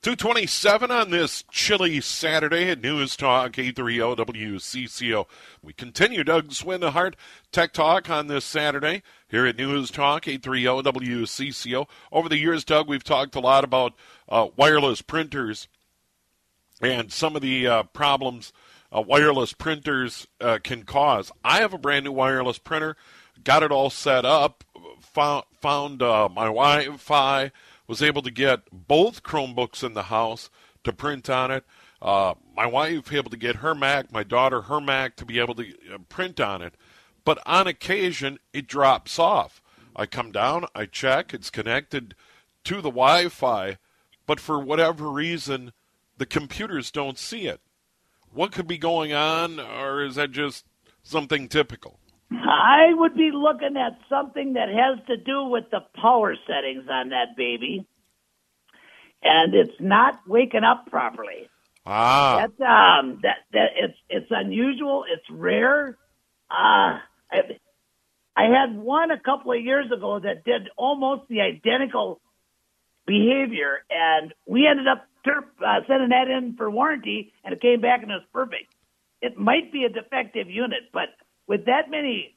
227 0.00 0.90
on 0.90 1.10
this 1.10 1.44
chilly 1.50 2.00
Saturday 2.00 2.70
at 2.70 2.80
News 2.80 3.18
Talk 3.18 3.58
830 3.58 4.24
WCCO. 4.32 5.26
We 5.62 5.74
continue 5.74 6.24
Doug 6.24 6.52
Swinhart 6.52 7.16
Tech 7.52 7.74
Talk 7.74 8.08
on 8.08 8.28
this 8.28 8.46
Saturday 8.46 9.02
here 9.28 9.44
at 9.44 9.58
News 9.58 9.90
Talk 9.90 10.26
830 10.26 10.90
WCCO. 10.90 11.86
Over 12.10 12.30
the 12.30 12.38
years, 12.38 12.64
Doug, 12.64 12.88
we've 12.88 13.04
talked 13.04 13.34
a 13.34 13.40
lot 13.40 13.62
about 13.62 13.92
uh, 14.26 14.46
wireless 14.56 15.02
printers 15.02 15.68
and 16.80 17.12
some 17.12 17.36
of 17.36 17.42
the 17.42 17.66
uh, 17.66 17.82
problems 17.82 18.54
uh, 18.96 19.02
wireless 19.02 19.52
printers 19.52 20.26
uh, 20.40 20.58
can 20.62 20.84
cause. 20.84 21.30
I 21.44 21.58
have 21.58 21.74
a 21.74 21.78
brand 21.78 22.04
new 22.04 22.12
wireless 22.12 22.58
printer, 22.58 22.96
got 23.44 23.62
it 23.62 23.72
all 23.72 23.90
set 23.90 24.24
up, 24.24 24.64
found, 25.00 25.44
found 25.60 26.02
uh, 26.02 26.28
my 26.28 26.44
Wi 26.44 26.96
Fi, 26.96 27.52
was 27.86 28.02
able 28.02 28.22
to 28.22 28.30
get 28.30 28.60
both 28.72 29.22
Chromebooks 29.22 29.84
in 29.84 29.94
the 29.94 30.04
house 30.04 30.50
to 30.84 30.92
print 30.92 31.30
on 31.30 31.50
it. 31.50 31.64
Uh, 32.02 32.34
my 32.56 32.66
wife 32.66 33.12
able 33.12 33.30
to 33.30 33.36
get 33.36 33.56
her 33.56 33.74
Mac, 33.74 34.12
my 34.12 34.22
daughter 34.22 34.62
her 34.62 34.80
Mac 34.80 35.16
to 35.16 35.24
be 35.24 35.38
able 35.38 35.54
to 35.54 35.72
uh, 35.92 35.98
print 36.08 36.40
on 36.40 36.62
it. 36.62 36.74
But 37.24 37.38
on 37.46 37.66
occasion, 37.66 38.38
it 38.52 38.66
drops 38.66 39.18
off. 39.18 39.62
I 39.94 40.06
come 40.06 40.30
down, 40.30 40.66
I 40.74 40.86
check, 40.86 41.32
it's 41.32 41.50
connected 41.50 42.14
to 42.64 42.76
the 42.76 42.90
Wi 42.90 43.28
Fi, 43.28 43.78
but 44.26 44.40
for 44.40 44.58
whatever 44.58 45.08
reason, 45.08 45.72
the 46.18 46.26
computers 46.26 46.90
don't 46.90 47.18
see 47.18 47.46
it 47.46 47.60
what 48.36 48.52
could 48.52 48.66
be 48.66 48.78
going 48.78 49.12
on, 49.12 49.58
or 49.58 50.04
is 50.04 50.16
that 50.16 50.30
just 50.30 50.66
something 51.02 51.48
typical? 51.48 51.98
I 52.30 52.92
would 52.92 53.14
be 53.14 53.30
looking 53.32 53.76
at 53.76 53.98
something 54.08 54.54
that 54.54 54.68
has 54.68 55.04
to 55.06 55.16
do 55.16 55.44
with 55.44 55.64
the 55.70 55.80
power 55.94 56.34
settings 56.46 56.88
on 56.90 57.10
that 57.10 57.36
baby, 57.36 57.86
and 59.22 59.54
it's 59.54 59.80
not 59.80 60.20
waking 60.26 60.64
up 60.64 60.86
properly. 60.90 61.48
Ah, 61.86 62.38
that's 62.38 62.60
um, 62.60 63.20
that 63.22 63.38
that 63.52 63.70
it's 63.76 63.98
it's 64.08 64.30
unusual. 64.30 65.04
It's 65.08 65.24
rare. 65.30 65.96
Uh, 66.50 66.98
I, 67.30 67.58
I 68.36 68.44
had 68.44 68.76
one 68.76 69.10
a 69.10 69.20
couple 69.20 69.52
of 69.52 69.60
years 69.60 69.90
ago 69.92 70.18
that 70.18 70.44
did 70.44 70.68
almost 70.76 71.28
the 71.28 71.40
identical 71.42 72.20
behavior, 73.06 73.84
and 73.88 74.34
we 74.46 74.66
ended 74.66 74.88
up 74.88 75.06
uh, 75.26 75.80
sending 75.86 76.10
that 76.10 76.28
in 76.28 76.56
for 76.56 76.70
warranty, 76.70 77.32
and 77.44 77.54
it 77.54 77.60
came 77.60 77.80
back 77.80 78.02
and 78.02 78.10
it 78.10 78.14
was 78.14 78.24
perfect. 78.32 78.72
It 79.22 79.38
might 79.38 79.72
be 79.72 79.84
a 79.84 79.88
defective 79.88 80.50
unit, 80.50 80.90
but 80.92 81.08
with 81.48 81.66
that 81.66 81.90
many, 81.90 82.34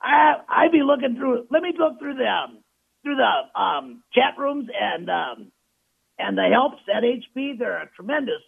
I 0.00 0.34
I'd 0.48 0.72
be 0.72 0.82
looking 0.82 1.16
through. 1.16 1.46
Let 1.50 1.62
me 1.62 1.72
look 1.78 1.98
through 1.98 2.14
the 2.14 2.26
um, 2.26 2.58
through 3.02 3.16
the 3.16 3.60
um, 3.60 4.02
chat 4.12 4.34
rooms 4.38 4.68
and 4.80 5.10
um, 5.10 5.52
and 6.18 6.36
the 6.36 6.48
helps 6.52 6.82
at 6.94 7.02
HP. 7.02 7.58
They're 7.58 7.82
a 7.82 7.90
tremendous 7.96 8.42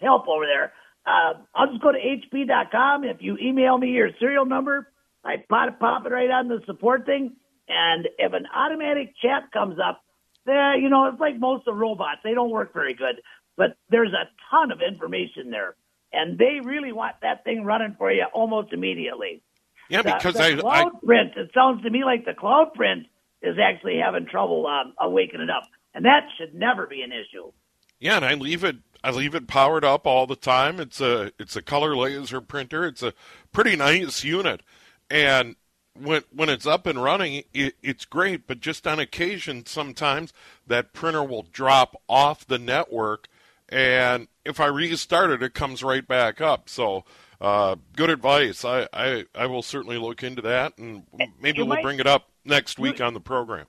help 0.00 0.28
over 0.28 0.44
there. 0.46 0.72
Uh, 1.06 1.34
I'll 1.54 1.66
just 1.68 1.82
go 1.82 1.92
to 1.92 1.98
hp.com. 1.98 3.04
If 3.04 3.18
you 3.20 3.36
email 3.38 3.78
me 3.78 3.88
your 3.88 4.10
serial 4.20 4.46
number, 4.46 4.88
I 5.24 5.36
pop, 5.48 5.78
pop 5.80 6.06
it 6.06 6.10
right 6.10 6.30
on 6.30 6.48
the 6.48 6.60
support 6.66 7.06
thing. 7.06 7.32
And 7.68 8.08
if 8.18 8.32
an 8.32 8.46
automatic 8.54 9.14
chat 9.20 9.50
comes 9.52 9.78
up, 9.84 10.02
there 10.46 10.76
you 10.76 10.88
know, 10.88 11.06
it's 11.06 11.20
like 11.20 11.38
most 11.38 11.60
of 11.60 11.74
the 11.74 11.80
robots. 11.80 12.20
They 12.24 12.34
don't 12.34 12.50
work 12.50 12.72
very 12.72 12.94
good, 12.94 13.20
but 13.56 13.76
there's 13.90 14.12
a 14.12 14.28
ton 14.50 14.72
of 14.72 14.80
information 14.80 15.50
there, 15.50 15.76
and 16.12 16.38
they 16.38 16.60
really 16.62 16.92
want 16.92 17.16
that 17.22 17.44
thing 17.44 17.64
running 17.64 17.94
for 17.98 18.12
you 18.12 18.24
almost 18.32 18.72
immediately. 18.72 19.42
Yeah, 19.88 20.02
because 20.02 20.34
the, 20.34 20.40
the 20.40 20.58
I 20.58 20.60
cloud 20.60 20.92
I, 20.94 21.06
print. 21.06 21.32
It 21.36 21.50
sounds 21.54 21.82
to 21.82 21.90
me 21.90 22.04
like 22.04 22.24
the 22.24 22.34
cloud 22.34 22.74
print 22.74 23.06
is 23.42 23.56
actually 23.62 23.98
having 23.98 24.26
trouble 24.26 24.66
um, 24.66 24.94
awakening 25.00 25.50
up, 25.50 25.64
and 25.94 26.04
that 26.04 26.28
should 26.38 26.54
never 26.54 26.86
be 26.86 27.02
an 27.02 27.12
issue. 27.12 27.52
Yeah, 28.00 28.16
and 28.16 28.24
I 28.24 28.34
leave 28.34 28.64
it. 28.64 28.76
I 29.04 29.10
leave 29.10 29.34
it 29.34 29.46
powered 29.46 29.84
up 29.84 30.06
all 30.06 30.26
the 30.26 30.36
time. 30.36 30.80
It's 30.80 31.00
a 31.00 31.32
it's 31.38 31.56
a 31.56 31.62
color 31.62 31.96
laser 31.96 32.40
printer. 32.40 32.86
It's 32.86 33.02
a 33.02 33.14
pretty 33.52 33.76
nice 33.76 34.24
unit, 34.24 34.62
and 35.10 35.56
when 35.98 36.22
when 36.34 36.48
it's 36.48 36.66
up 36.66 36.86
and 36.86 37.02
running, 37.02 37.44
it, 37.52 37.74
it's 37.82 38.04
great. 38.04 38.46
But 38.46 38.60
just 38.60 38.86
on 38.86 38.98
occasion, 38.98 39.66
sometimes 39.66 40.32
that 40.66 40.92
printer 40.92 41.22
will 41.22 41.46
drop 41.52 42.00
off 42.08 42.46
the 42.46 42.58
network, 42.58 43.28
and 43.72 44.28
if 44.44 44.60
I 44.60 44.66
restart 44.66 45.30
it, 45.30 45.42
it 45.42 45.54
comes 45.54 45.82
right 45.82 46.06
back 46.06 46.40
up. 46.40 46.68
So. 46.68 47.04
Uh, 47.40 47.74
good 47.96 48.08
advice. 48.08 48.64
I, 48.64 48.86
I, 48.92 49.24
I 49.34 49.46
will 49.46 49.62
certainly 49.62 49.98
look 49.98 50.22
into 50.22 50.42
that, 50.42 50.78
and 50.78 51.02
maybe 51.40 51.58
you 51.58 51.64
we'll 51.64 51.74
might, 51.74 51.82
bring 51.82 51.98
it 51.98 52.06
up 52.06 52.28
next 52.44 52.78
week 52.78 53.00
you, 53.00 53.04
on 53.04 53.14
the 53.14 53.20
program. 53.20 53.66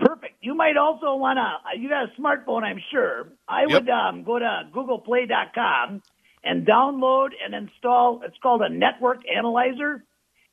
Perfect. 0.00 0.34
You 0.40 0.56
might 0.56 0.76
also 0.76 1.14
want 1.14 1.36
to. 1.36 1.78
You 1.80 1.88
got 1.88 2.08
a 2.08 2.20
smartphone, 2.20 2.64
I'm 2.64 2.80
sure. 2.90 3.28
I 3.48 3.66
yep. 3.68 3.82
would 3.82 3.90
um, 3.90 4.24
go 4.24 4.40
to 4.40 4.62
GooglePlay.com 4.74 6.02
and 6.42 6.66
download 6.66 7.28
and 7.44 7.54
install. 7.54 8.22
It's 8.24 8.36
called 8.42 8.62
a 8.62 8.68
network 8.68 9.20
analyzer 9.32 10.02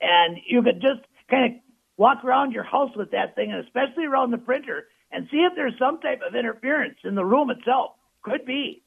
and 0.01 0.37
you 0.47 0.61
could 0.61 0.81
just 0.81 1.01
kind 1.29 1.53
of 1.53 1.61
walk 1.97 2.23
around 2.23 2.51
your 2.51 2.63
house 2.63 2.91
with 2.95 3.11
that 3.11 3.35
thing, 3.35 3.51
and 3.51 3.63
especially 3.65 4.05
around 4.05 4.31
the 4.31 4.37
printer, 4.37 4.87
and 5.11 5.27
see 5.31 5.37
if 5.37 5.53
there's 5.55 5.73
some 5.79 5.99
type 5.99 6.21
of 6.27 6.35
interference 6.35 6.97
in 7.03 7.15
the 7.15 7.25
room 7.25 7.49
itself. 7.49 7.91
Could 8.29 8.45
be. 8.45 8.83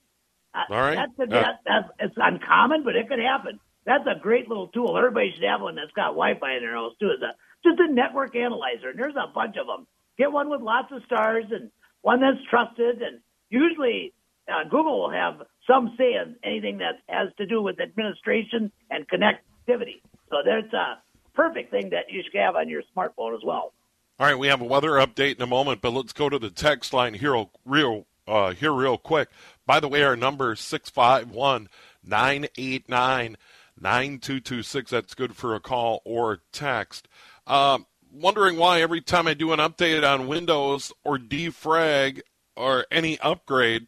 Uh, 0.55 0.73
All 0.73 0.81
right. 0.81 0.97
That's, 0.97 1.31
a, 1.31 1.37
uh, 1.37 1.53
that's 1.65 1.89
it's 2.01 2.15
uncommon, 2.17 2.83
but 2.85 2.97
it 2.97 3.09
could 3.09 3.21
happen. 3.21 3.61
That's 3.87 4.05
a 4.07 4.19
great 4.21 4.49
little 4.49 4.69
tool. 4.69 4.97
Everybody 4.97 5.33
should 5.35 5.45
have 5.45 5.61
one 5.61 5.77
that's 5.77 5.93
got 5.93 6.13
Wi-Fi 6.13 6.57
in 6.57 6.63
their 6.63 6.75
house 6.75 6.93
too. 7.01 7.11
Is 7.11 7.23
a 7.23 7.35
just 7.67 7.81
a 7.81 7.93
network 7.93 8.37
analyzer, 8.37 8.91
and 8.91 8.99
there's 8.99 9.15
a 9.17 9.33
bunch 9.33 9.57
of 9.57 9.67
them. 9.67 9.87
Get 10.19 10.33
one 10.33 10.51
with 10.51 10.61
lots 10.61 10.93
of 10.93 11.03
stars 11.05 11.45
and 11.51 11.71
one 12.03 12.21
that's 12.21 12.45
trusted, 12.49 13.03
and 13.03 13.21
usually 13.49 14.13
uh, 14.49 14.65
Google 14.65 15.01
will 15.01 15.11
have 15.11 15.43
some 15.67 15.95
say 15.97 16.15
in 16.15 16.37
anything 16.43 16.79
that 16.79 17.01
has 17.09 17.29
to 17.39 17.47
do 17.47 17.63
with 17.63 17.81
administration 17.81 18.73
and 18.91 19.07
connectivity. 19.09 20.03
So 20.29 20.37
that's 20.45 20.73
a 20.73 21.03
perfect 21.35 21.71
thing 21.71 21.91
that 21.91 22.11
you 22.11 22.23
should 22.23 22.39
have 22.41 22.57
on 22.57 22.69
your 22.69 22.83
smartphone 22.97 23.35
as 23.35 23.43
well. 23.45 23.73
All 24.19 24.27
right, 24.27 24.39
we 24.39 24.49
have 24.49 24.61
a 24.61 24.65
weather 24.65 24.93
update 24.93 25.37
in 25.37 25.43
a 25.43 25.47
moment, 25.47 25.81
but 25.81 25.93
let's 25.93 26.13
go 26.13 26.29
to 26.29 26.39
the 26.39 26.51
text 26.51 26.93
line 26.93 27.15
here 27.15 27.47
real 27.65 28.07
uh, 28.31 28.53
here 28.53 28.73
real 28.73 28.97
quick. 28.97 29.29
By 29.67 29.81
the 29.81 29.89
way, 29.89 30.03
our 30.03 30.17
number 30.17 30.53
is 30.53 30.61
651 30.61 31.69
989 32.05 33.37
9226. 33.81 34.91
That's 34.91 35.15
good 35.15 35.37
for 35.37 35.55
a 35.55 35.61
call 35.61 36.01
or 36.05 36.41
text. 36.53 37.09
Um, 37.47 37.87
wondering 38.13 38.57
why 38.57 38.81
every 38.81 39.01
time 39.01 39.27
I 39.27 39.35
do 39.35 39.53
an 39.53 39.59
update 39.59 40.09
on 40.09 40.29
Windows 40.29 40.93
or 41.05 41.19
defrag 41.19 42.21
or 42.57 42.87
any 42.91 43.19
upgrade, 43.21 43.87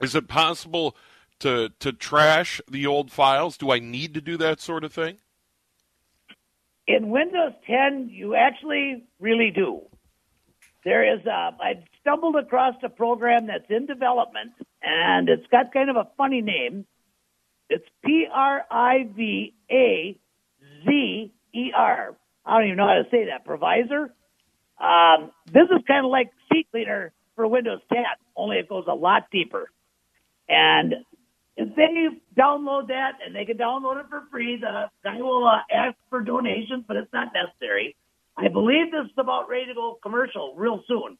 is 0.00 0.14
it 0.14 0.28
possible 0.28 0.96
to 1.40 1.70
to 1.80 1.92
trash 1.92 2.60
the 2.70 2.86
old 2.86 3.10
files? 3.10 3.56
Do 3.56 3.70
I 3.70 3.78
need 3.78 4.14
to 4.14 4.20
do 4.20 4.36
that 4.36 4.60
sort 4.60 4.84
of 4.84 4.92
thing? 4.92 5.18
In 6.86 7.08
Windows 7.08 7.54
10, 7.66 8.10
you 8.12 8.34
actually 8.34 9.04
really 9.18 9.50
do. 9.50 9.80
There 10.84 11.14
is 11.14 11.24
a, 11.24 11.56
I 11.58 11.82
stumbled 12.04 12.36
across 12.36 12.74
a 12.84 12.88
program 12.90 13.46
that's 13.46 13.64
in 13.70 13.86
development, 13.86 14.52
and 14.82 15.28
it's 15.28 15.46
got 15.50 15.72
kind 15.72 15.88
of 15.88 15.96
a 15.96 16.08
funny 16.16 16.42
name. 16.42 16.86
It's 17.70 17.84
P 18.04 18.26
R 18.30 18.62
I 18.70 19.08
V 19.16 19.54
A 19.70 20.18
Z 20.86 21.32
E 21.54 21.72
R. 21.74 22.16
I 22.44 22.58
don't 22.58 22.66
even 22.66 22.76
know 22.76 22.86
how 22.86 23.02
to 23.02 23.08
say 23.10 23.26
that. 23.26 23.46
Provisor. 23.46 24.10
Um, 24.78 25.30
this 25.46 25.64
is 25.70 25.82
kind 25.86 26.04
of 26.04 26.10
like 26.10 26.30
CCleaner 26.52 27.10
for 27.36 27.46
Windows 27.46 27.80
10, 27.92 28.02
only 28.36 28.58
it 28.58 28.68
goes 28.68 28.84
a 28.88 28.94
lot 28.94 29.24
deeper. 29.32 29.70
And 30.48 30.94
if 31.56 31.74
they 31.74 32.08
download 32.38 32.88
that, 32.88 33.12
and 33.24 33.34
they 33.34 33.44
can 33.44 33.56
download 33.56 34.00
it 34.00 34.06
for 34.08 34.24
free, 34.30 34.56
the 34.60 34.86
guy 35.02 35.20
will 35.20 35.46
uh, 35.46 35.60
ask 35.72 35.96
for 36.10 36.20
donations, 36.20 36.84
but 36.86 36.96
it's 36.96 37.12
not 37.12 37.28
necessary. 37.32 37.96
I 38.36 38.48
believe 38.48 38.90
this 38.90 39.06
is 39.06 39.12
about 39.16 39.48
ready 39.48 39.66
to 39.66 39.74
go 39.74 39.98
commercial 40.02 40.54
real 40.56 40.82
soon. 40.88 41.16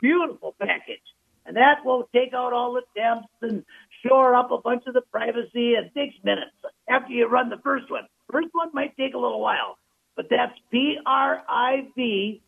Beautiful 0.00 0.54
package. 0.60 1.00
And 1.46 1.56
that 1.56 1.84
will 1.84 2.08
take 2.12 2.34
out 2.34 2.52
all 2.52 2.74
the 2.74 2.82
temps 3.00 3.28
and 3.40 3.64
shore 4.04 4.34
up 4.34 4.50
a 4.50 4.58
bunch 4.58 4.84
of 4.86 4.94
the 4.94 5.00
privacy. 5.00 5.74
It 5.74 5.94
takes 5.94 6.14
minutes 6.24 6.50
after 6.88 7.12
you 7.12 7.28
run 7.28 7.50
the 7.50 7.60
first 7.62 7.90
one. 7.90 8.02
First 8.30 8.48
one 8.52 8.70
might 8.72 8.96
take 8.96 9.14
a 9.14 9.18
little 9.18 9.40
while, 9.40 9.78
but 10.16 10.26
that's 10.28 10.52
P 10.72 10.98
R 11.06 11.42
I 11.48 11.88
V 11.94 12.42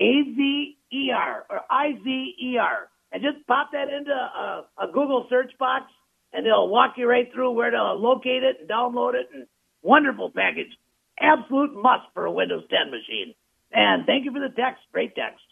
A 0.00 0.22
Z 0.36 0.76
E 0.92 1.10
R 1.14 1.44
or 1.50 1.60
I 1.68 1.98
Z 2.04 2.34
E 2.40 2.56
R. 2.58 2.88
And 3.10 3.22
just 3.22 3.46
pop 3.46 3.70
that 3.72 3.88
into 3.92 4.12
a, 4.12 4.66
a 4.78 4.86
Google 4.86 5.26
search 5.28 5.52
box 5.58 5.86
and 6.32 6.46
they'll 6.46 6.68
walk 6.68 6.94
you 6.96 7.08
right 7.08 7.30
through 7.34 7.50
where 7.52 7.70
to 7.70 7.94
locate 7.94 8.42
it 8.42 8.58
and 8.60 8.68
download 8.70 9.14
it. 9.14 9.28
And 9.34 9.46
wonderful 9.82 10.30
package. 10.30 10.70
Absolute 11.20 11.74
must 11.74 12.06
for 12.14 12.24
a 12.24 12.32
Windows 12.32 12.64
10 12.70 12.90
machine. 12.90 13.34
And 13.72 14.06
thank 14.06 14.24
you 14.24 14.32
for 14.32 14.40
the 14.40 14.54
text. 14.54 14.82
Great 14.92 15.14
text. 15.14 15.42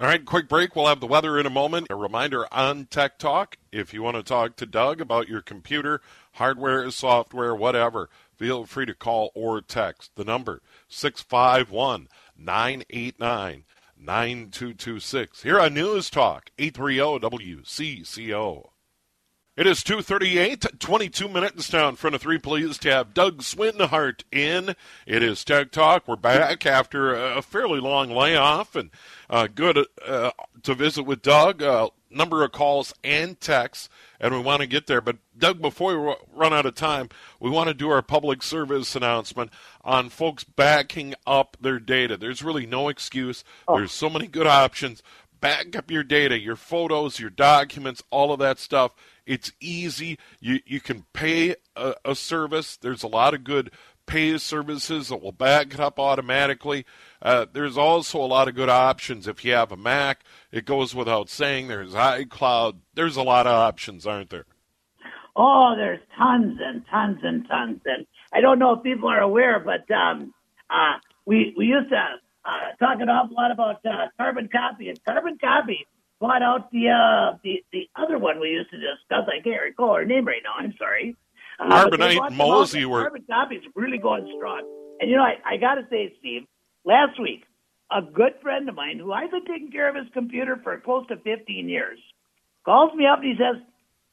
All 0.00 0.06
right, 0.06 0.24
quick 0.24 0.48
break. 0.48 0.74
We'll 0.74 0.86
have 0.86 1.00
the 1.00 1.06
weather 1.06 1.38
in 1.38 1.44
a 1.44 1.50
moment. 1.50 1.88
A 1.90 1.94
reminder 1.94 2.46
on 2.52 2.86
Tech 2.86 3.18
Talk 3.18 3.58
if 3.70 3.92
you 3.92 4.02
want 4.02 4.16
to 4.16 4.22
talk 4.22 4.56
to 4.56 4.66
Doug 4.66 5.02
about 5.02 5.28
your 5.28 5.42
computer, 5.42 6.00
hardware, 6.32 6.90
software, 6.90 7.54
whatever, 7.54 8.08
feel 8.34 8.64
free 8.64 8.86
to 8.86 8.94
call 8.94 9.30
or 9.34 9.60
text. 9.60 10.12
The 10.16 10.24
number 10.24 10.62
651 10.88 12.08
989 12.36 13.64
9226. 13.98 15.42
Here 15.42 15.60
on 15.60 15.74
News 15.74 16.08
Talk 16.08 16.50
830 16.58 17.54
WCCO. 17.54 18.70
It 19.54 19.66
is 19.66 19.82
238, 19.82 20.80
22 20.80 21.28
minutes 21.28 21.68
down 21.68 21.96
front 21.96 22.16
of 22.16 22.22
three. 22.22 22.38
Pleased 22.38 22.80
to 22.82 22.90
have 22.90 23.12
Doug 23.12 23.42
Swinhart 23.42 24.22
in. 24.32 24.74
It 25.04 25.22
is 25.22 25.44
Tech 25.44 25.70
Talk. 25.70 26.08
We're 26.08 26.16
back 26.16 26.64
after 26.64 27.14
a 27.14 27.42
fairly 27.42 27.78
long 27.78 28.08
layoff 28.08 28.74
and 28.74 28.88
uh, 29.28 29.48
good 29.54 29.86
uh, 30.06 30.30
to 30.62 30.74
visit 30.74 31.02
with 31.02 31.20
Doug. 31.20 31.62
Uh, 31.62 31.90
number 32.10 32.42
of 32.42 32.52
calls 32.52 32.94
and 33.04 33.38
texts, 33.42 33.90
and 34.18 34.32
we 34.32 34.40
want 34.40 34.62
to 34.62 34.66
get 34.66 34.86
there. 34.86 35.02
But, 35.02 35.18
Doug, 35.36 35.60
before 35.60 36.00
we 36.00 36.14
run 36.32 36.54
out 36.54 36.64
of 36.64 36.74
time, 36.74 37.10
we 37.38 37.50
want 37.50 37.68
to 37.68 37.74
do 37.74 37.90
our 37.90 38.00
public 38.00 38.42
service 38.42 38.96
announcement 38.96 39.50
on 39.84 40.08
folks 40.08 40.44
backing 40.44 41.14
up 41.26 41.58
their 41.60 41.78
data. 41.78 42.16
There's 42.16 42.42
really 42.42 42.64
no 42.64 42.88
excuse, 42.88 43.44
oh. 43.68 43.76
there's 43.76 43.92
so 43.92 44.08
many 44.08 44.28
good 44.28 44.46
options. 44.46 45.02
Back 45.42 45.76
up 45.76 45.90
your 45.90 46.04
data, 46.04 46.38
your 46.38 46.56
photos, 46.56 47.20
your 47.20 47.28
documents, 47.28 48.02
all 48.10 48.32
of 48.32 48.38
that 48.38 48.58
stuff 48.58 48.94
it's 49.26 49.52
easy. 49.60 50.18
You 50.40 50.60
you 50.66 50.80
can 50.80 51.04
pay 51.12 51.56
a, 51.76 51.94
a 52.04 52.14
service. 52.14 52.76
There's 52.76 53.02
a 53.02 53.08
lot 53.08 53.34
of 53.34 53.44
good 53.44 53.70
pay 54.06 54.36
services 54.38 55.08
that 55.08 55.22
will 55.22 55.32
back 55.32 55.74
it 55.74 55.80
up 55.80 55.98
automatically. 55.98 56.84
Uh, 57.20 57.46
there's 57.52 57.78
also 57.78 58.18
a 58.18 58.26
lot 58.26 58.48
of 58.48 58.54
good 58.54 58.68
options 58.68 59.28
if 59.28 59.44
you 59.44 59.52
have 59.52 59.72
a 59.72 59.76
Mac. 59.76 60.24
It 60.50 60.64
goes 60.64 60.94
without 60.94 61.30
saying. 61.30 61.68
There's 61.68 61.94
iCloud. 61.94 62.76
There's 62.94 63.16
a 63.16 63.22
lot 63.22 63.46
of 63.46 63.52
options, 63.52 64.06
aren't 64.06 64.30
there? 64.30 64.46
Oh, 65.34 65.74
there's 65.76 66.00
tons 66.18 66.58
and 66.60 66.84
tons 66.90 67.18
and 67.22 67.48
tons. 67.48 67.80
And 67.86 68.06
I 68.32 68.40
don't 68.40 68.58
know 68.58 68.74
if 68.74 68.82
people 68.82 69.08
are 69.08 69.20
aware, 69.20 69.60
but 69.60 69.90
um, 69.90 70.34
uh, 70.68 70.98
we 71.24 71.54
we 71.56 71.66
used 71.66 71.90
to 71.90 72.04
uh, 72.44 72.76
talk 72.78 73.00
an 73.00 73.08
awful 73.08 73.36
lot 73.36 73.50
about 73.50 73.84
uh, 73.86 74.08
carbon 74.18 74.48
copy, 74.52 74.88
and 74.88 75.02
carbon 75.04 75.38
copy 75.38 75.86
bought 76.22 76.40
out 76.40 76.70
the 76.70 76.86
uh 76.88 77.36
the 77.42 77.64
the 77.72 77.90
other 77.96 78.16
one 78.16 78.38
we 78.38 78.50
used 78.50 78.70
to 78.70 78.78
discuss. 78.78 79.26
I 79.26 79.42
can't 79.42 79.60
recall 79.60 79.96
her 79.96 80.04
name 80.04 80.24
right 80.24 80.40
now. 80.44 80.54
I'm 80.56 80.72
sorry. 80.78 81.16
Uh, 81.58 81.84
Carbonite 81.84 82.32
Mozy 82.32 82.86
were 82.86 83.02
carbon 83.02 83.24
copies 83.28 83.62
really 83.74 83.98
going 83.98 84.32
strong. 84.38 84.62
And 85.00 85.10
you 85.10 85.16
know, 85.16 85.24
I, 85.24 85.34
I 85.44 85.56
got 85.56 85.74
to 85.74 85.82
say, 85.90 86.14
Steve, 86.20 86.42
last 86.84 87.20
week 87.20 87.42
a 87.90 88.00
good 88.00 88.34
friend 88.40 88.68
of 88.68 88.76
mine 88.76 88.98
who 88.98 89.12
I've 89.12 89.32
been 89.32 89.44
taking 89.44 89.70
care 89.70 89.90
of 89.90 89.96
his 89.96 90.06
computer 90.14 90.58
for 90.62 90.80
close 90.80 91.06
to 91.08 91.16
15 91.16 91.68
years 91.68 91.98
calls 92.64 92.94
me 92.94 93.04
up 93.04 93.18
and 93.18 93.26
he 93.26 93.34
says, 93.34 93.60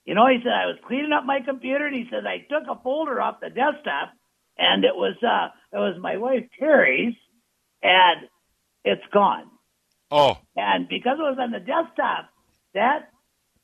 you 0.03 0.15
know, 0.15 0.27
he 0.27 0.39
said 0.43 0.51
I 0.51 0.65
was 0.65 0.77
cleaning 0.87 1.13
up 1.13 1.23
my 1.23 1.39
computer 1.45 1.85
and 1.85 1.95
he 1.95 2.05
says 2.11 2.23
I 2.25 2.39
took 2.49 2.67
a 2.67 2.81
folder 2.81 3.21
off 3.21 3.39
the 3.39 3.49
desktop 3.49 4.13
and 4.57 4.83
it 4.83 4.95
was 4.95 5.15
uh 5.23 5.53
it 5.71 5.77
was 5.77 5.95
my 6.01 6.17
wife 6.17 6.45
Terry's 6.59 7.15
and 7.83 8.27
it's 8.83 9.05
gone. 9.13 9.45
Oh. 10.11 10.37
And 10.55 10.87
because 10.87 11.17
it 11.19 11.21
was 11.21 11.37
on 11.39 11.51
the 11.51 11.59
desktop, 11.59 12.29
that 12.73 13.09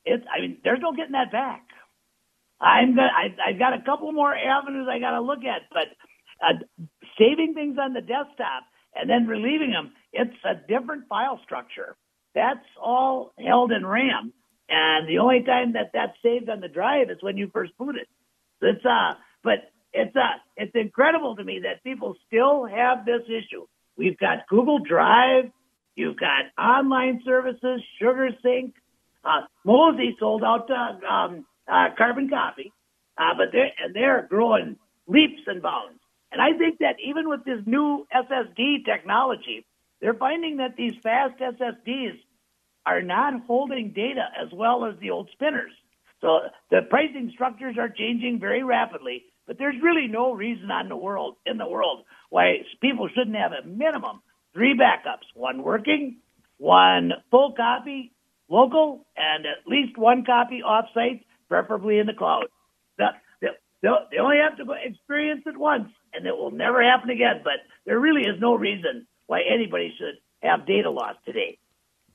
it's 0.04 0.24
I 0.32 0.40
mean, 0.40 0.58
there's 0.64 0.80
no 0.80 0.92
getting 0.92 1.12
that 1.12 1.32
back. 1.32 1.64
I'm 2.60 2.94
gonna 2.94 3.08
I 3.08 3.50
I've 3.50 3.58
got 3.58 3.74
a 3.74 3.82
couple 3.82 4.12
more 4.12 4.34
avenues 4.34 4.88
I 4.90 4.98
gotta 4.98 5.20
look 5.20 5.44
at, 5.44 5.62
but 5.70 5.88
uh, 6.46 6.86
saving 7.18 7.54
things 7.54 7.76
on 7.78 7.92
the 7.92 8.00
desktop 8.00 8.64
and 8.94 9.10
then 9.10 9.26
relieving 9.26 9.70
them, 9.70 9.92
it's 10.12 10.36
a 10.44 10.54
different 10.54 11.08
file 11.08 11.40
structure. 11.44 11.96
That's 12.34 12.64
all 12.80 13.32
held 13.38 13.72
in 13.72 13.84
RAM. 13.84 14.32
And 14.68 15.08
the 15.08 15.18
only 15.18 15.42
time 15.42 15.74
that 15.74 15.90
that's 15.92 16.16
saved 16.22 16.48
on 16.48 16.60
the 16.60 16.68
drive 16.68 17.10
is 17.10 17.18
when 17.20 17.36
you 17.36 17.50
first 17.52 17.76
boot 17.78 17.96
it. 17.96 18.08
It's 18.60 18.84
uh 18.84 19.14
but 19.42 19.70
it's 19.92 20.14
uh 20.16 20.38
it's 20.56 20.72
incredible 20.74 21.36
to 21.36 21.44
me 21.44 21.60
that 21.64 21.84
people 21.84 22.16
still 22.26 22.64
have 22.66 23.04
this 23.04 23.22
issue. 23.26 23.66
We've 23.96 24.18
got 24.18 24.46
Google 24.48 24.78
Drive, 24.78 25.50
You've 25.96 26.18
got 26.18 26.44
online 26.58 27.22
services, 27.24 27.80
SugarSync. 28.00 28.72
Uh, 29.24 29.40
Mozy 29.64 30.14
sold 30.20 30.44
out 30.44 30.70
uh, 30.70 31.04
um, 31.06 31.46
uh, 31.66 31.88
carbon 31.96 32.28
copy, 32.28 32.72
uh, 33.18 33.34
but 33.36 33.46
they're, 33.50 33.72
they're 33.92 34.26
growing 34.28 34.76
leaps 35.08 35.42
and 35.46 35.62
bounds. 35.62 35.98
And 36.30 36.40
I 36.40 36.56
think 36.58 36.78
that 36.80 36.96
even 37.02 37.28
with 37.28 37.44
this 37.44 37.60
new 37.64 38.06
SSD 38.14 38.84
technology, 38.84 39.64
they're 40.00 40.14
finding 40.14 40.58
that 40.58 40.76
these 40.76 40.92
fast 41.02 41.40
SSDs 41.40 42.18
are 42.84 43.02
not 43.02 43.42
holding 43.46 43.92
data 43.92 44.26
as 44.40 44.52
well 44.52 44.84
as 44.84 44.94
the 45.00 45.10
old 45.10 45.30
spinners. 45.32 45.72
So 46.20 46.40
the 46.70 46.82
pricing 46.90 47.30
structures 47.34 47.76
are 47.78 47.88
changing 47.88 48.38
very 48.38 48.62
rapidly, 48.62 49.24
but 49.46 49.58
there's 49.58 49.76
really 49.82 50.08
no 50.08 50.32
reason 50.32 50.70
on 50.70 50.88
the 50.88 50.96
world 50.96 51.36
in 51.46 51.56
the 51.56 51.68
world 51.68 52.04
why 52.30 52.58
people 52.80 53.08
shouldn't 53.08 53.36
have 53.36 53.52
a 53.52 53.66
minimum 53.66 54.20
three 54.56 54.74
backups, 54.74 55.28
one 55.34 55.62
working, 55.62 56.16
one 56.56 57.12
full 57.30 57.52
copy 57.54 58.12
local, 58.48 59.06
and 59.16 59.44
at 59.44 59.66
least 59.66 59.98
one 59.98 60.24
copy 60.24 60.62
offsite, 60.66 61.24
preferably 61.48 61.98
in 61.98 62.06
the 62.06 62.14
cloud. 62.14 62.46
they 62.98 64.18
only 64.18 64.38
have 64.38 64.56
to 64.56 64.64
experience 64.82 65.42
it 65.46 65.56
once, 65.56 65.88
and 66.14 66.26
it 66.26 66.36
will 66.36 66.50
never 66.50 66.82
happen 66.82 67.10
again. 67.10 67.42
But 67.44 67.60
there 67.84 68.00
really 68.00 68.22
is 68.22 68.40
no 68.40 68.54
reason 68.54 69.06
why 69.26 69.42
anybody 69.42 69.92
should 69.98 70.14
have 70.42 70.66
data 70.66 70.90
loss 70.90 71.16
today. 71.24 71.58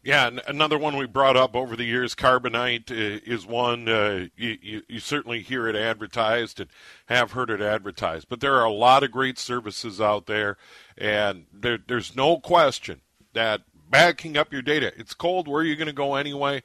Yeah, 0.03 0.31
another 0.47 0.79
one 0.79 0.97
we 0.97 1.05
brought 1.05 1.37
up 1.37 1.55
over 1.55 1.75
the 1.75 1.83
years, 1.83 2.15
Carbonite, 2.15 2.89
uh, 2.89 3.19
is 3.23 3.45
one 3.45 3.87
uh, 3.87 4.25
you, 4.35 4.57
you, 4.59 4.81
you, 4.87 4.99
certainly 4.99 5.43
hear 5.43 5.67
it 5.67 5.75
advertised 5.75 6.59
and 6.59 6.71
have 7.05 7.33
heard 7.33 7.51
it 7.51 7.61
advertised. 7.61 8.27
But 8.27 8.39
there 8.39 8.55
are 8.55 8.65
a 8.65 8.71
lot 8.71 9.03
of 9.03 9.11
great 9.11 9.37
services 9.37 10.01
out 10.01 10.25
there, 10.25 10.57
and 11.01 11.45
there, 11.51 11.79
there's 11.85 12.15
no 12.15 12.37
question 12.37 13.01
that 13.33 13.61
backing 13.89 14.37
up 14.37 14.53
your 14.53 14.61
data, 14.61 14.93
it's 14.95 15.13
cold. 15.13 15.47
Where 15.47 15.61
are 15.61 15.65
you 15.65 15.75
going 15.75 15.87
to 15.87 15.93
go 15.93 16.15
anyway? 16.15 16.63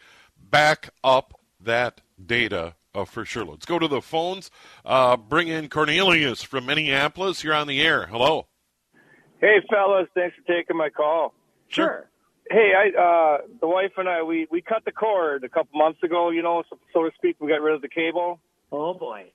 Back 0.51 0.90
up 1.03 1.40
that 1.61 2.03
data 2.25 2.75
uh, 2.94 3.05
for 3.05 3.25
sure. 3.25 3.44
Let's 3.44 3.66
go 3.66 3.79
to 3.79 3.88
the 3.88 4.03
phones. 4.03 4.51
Uh, 4.85 5.16
bring 5.16 5.49
in 5.49 5.68
Cornelius 5.68 6.42
from 6.42 6.66
Minneapolis. 6.66 7.42
You're 7.42 7.55
on 7.55 7.66
the 7.66 7.81
air. 7.83 8.07
Hello. 8.07 8.46
Hey, 9.40 9.57
fellas. 9.70 10.09
Thanks 10.14 10.37
for 10.37 10.42
taking 10.53 10.77
my 10.77 10.90
call. 10.90 11.35
Sure. 11.68 12.09
Hey, 12.49 12.72
I 12.77 13.01
uh 13.01 13.38
the 13.61 13.66
wife 13.66 13.90
and 13.96 14.09
I 14.09 14.22
we 14.22 14.46
we 14.53 14.62
cut 14.62 14.85
the 14.85 14.92
cord 14.92 15.42
a 15.42 15.49
couple 15.49 15.77
months 15.79 16.01
ago, 16.05 16.31
you 16.31 16.42
know, 16.42 16.62
so, 16.70 16.79
so 16.92 17.03
to 17.03 17.11
speak. 17.16 17.37
We 17.40 17.49
got 17.49 17.61
rid 17.61 17.75
of 17.75 17.83
the 17.83 17.88
cable. 17.88 18.38
Oh 18.70 18.94
boy. 18.94 19.33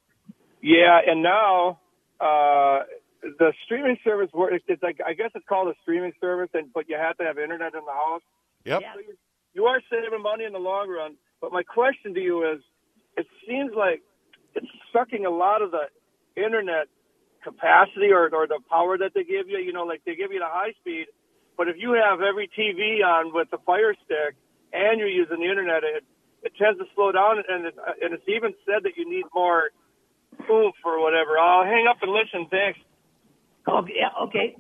Yeah, 0.61 0.97
and 1.05 1.21
now 1.21 1.79
uh 2.21 2.83
the 3.21 3.53
streaming 3.65 3.97
service 4.03 4.29
works. 4.33 4.63
It's 4.67 4.83
like 4.83 4.99
I 5.05 5.13
guess 5.13 5.31
it's 5.35 5.45
called 5.47 5.69
a 5.69 5.73
streaming 5.81 6.13
service, 6.19 6.49
and 6.53 6.71
but 6.73 6.89
you 6.89 6.97
have 6.97 7.17
to 7.17 7.23
have 7.23 7.37
internet 7.37 7.73
in 7.73 7.85
the 7.85 7.91
house. 7.91 8.21
Yep. 8.65 8.81
So 8.81 8.99
you, 8.99 9.13
you 9.53 9.65
are 9.65 9.81
saving 9.89 10.21
money 10.21 10.45
in 10.45 10.53
the 10.53 10.59
long 10.59 10.89
run. 10.89 11.15
But 11.39 11.51
my 11.51 11.63
question 11.63 12.13
to 12.13 12.19
you 12.19 12.49
is, 12.51 12.61
it 13.17 13.27
seems 13.47 13.71
like 13.75 14.01
it's 14.55 14.67
sucking 14.93 15.25
a 15.25 15.31
lot 15.31 15.61
of 15.61 15.71
the 15.71 15.87
internet 16.35 16.87
capacity 17.43 18.11
or 18.11 18.29
or 18.33 18.47
the 18.47 18.59
power 18.69 18.97
that 18.97 19.11
they 19.13 19.23
give 19.23 19.49
you. 19.49 19.57
You 19.57 19.73
know, 19.73 19.83
like 19.83 20.01
they 20.05 20.15
give 20.15 20.31
you 20.31 20.39
the 20.39 20.49
high 20.49 20.73
speed 20.79 21.07
but 21.61 21.67
if 21.67 21.75
you 21.77 21.93
have 21.93 22.21
every 22.21 22.49
TV 22.49 23.05
on 23.05 23.33
with 23.33 23.51
the 23.51 23.59
Fire 23.65 23.93
Stick 24.05 24.35
and 24.73 24.99
you're 24.99 25.07
using 25.07 25.39
the 25.39 25.45
internet, 25.45 25.83
it, 25.83 26.03
it 26.41 26.53
tends 26.57 26.79
to 26.79 26.85
slow 26.95 27.11
down. 27.11 27.37
And, 27.37 27.67
it, 27.67 27.75
and 28.01 28.13
it's 28.13 28.27
even 28.27 28.53
said 28.65 28.81
that 28.81 28.97
you 28.97 29.09
need 29.09 29.25
more 29.33 29.69
oof 30.49 30.73
or 30.83 30.99
whatever. 30.99 31.37
I'll 31.37 31.63
hang 31.63 31.85
up 31.87 31.97
and 32.01 32.11
listen. 32.11 32.47
Thanks. 32.49 32.79
Okay, 33.67 33.93
yeah, 33.95 34.09
okay. 34.23 34.55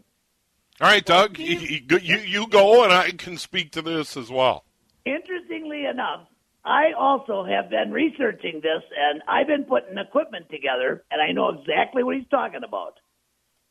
All 0.79 0.87
right, 0.87 1.05
Doug, 1.05 1.37
you, 1.37 1.79
you, 2.01 2.17
you 2.17 2.47
go, 2.47 2.83
and 2.83 2.91
I 2.91 3.11
can 3.11 3.37
speak 3.37 3.71
to 3.73 3.81
this 3.81 4.17
as 4.17 4.31
well. 4.31 4.65
Interestingly 5.05 5.85
enough, 5.85 6.27
I 6.63 6.93
also 6.97 7.43
have 7.43 7.69
been 7.69 7.91
researching 7.91 8.61
this, 8.61 8.83
and 8.97 9.21
I've 9.27 9.47
been 9.47 9.63
putting 9.63 9.97
equipment 9.97 10.49
together, 10.49 11.03
and 11.11 11.21
I 11.21 11.31
know 11.31 11.49
exactly 11.49 12.03
what 12.03 12.15
he's 12.15 12.27
talking 12.29 12.61
about. 12.63 12.99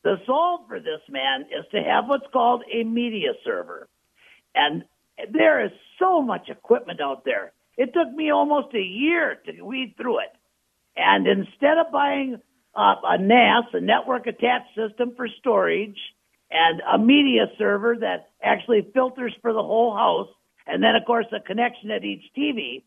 The 0.03 0.17
solve 0.25 0.61
for 0.67 0.79
this, 0.79 1.01
man, 1.09 1.41
is 1.43 1.65
to 1.71 1.81
have 1.81 2.07
what's 2.07 2.25
called 2.33 2.63
a 2.71 2.83
media 2.83 3.33
server. 3.45 3.87
And 4.55 4.83
there 5.31 5.63
is 5.63 5.71
so 5.99 6.21
much 6.21 6.49
equipment 6.49 6.99
out 7.01 7.23
there. 7.23 7.53
It 7.77 7.93
took 7.93 8.11
me 8.13 8.31
almost 8.31 8.73
a 8.73 8.81
year 8.81 9.37
to 9.45 9.61
weed 9.61 9.95
through 9.97 10.19
it. 10.19 10.35
And 10.97 11.27
instead 11.27 11.77
of 11.77 11.91
buying 11.91 12.41
uh, 12.75 12.95
a 13.03 13.17
NAS, 13.17 13.65
a 13.73 13.81
network 13.81 14.27
attached 14.27 14.75
system 14.75 15.13
for 15.15 15.27
storage, 15.39 15.97
and 16.49 16.81
a 16.81 16.97
media 16.97 17.47
server 17.57 17.95
that 17.99 18.29
actually 18.43 18.87
filters 18.93 19.33
for 19.41 19.53
the 19.53 19.61
whole 19.61 19.95
house, 19.95 20.29
and 20.67 20.83
then 20.83 20.95
of 20.95 21.05
course 21.05 21.25
a 21.31 21.39
connection 21.39 21.91
at 21.91 22.03
each 22.03 22.23
TV. 22.37 22.83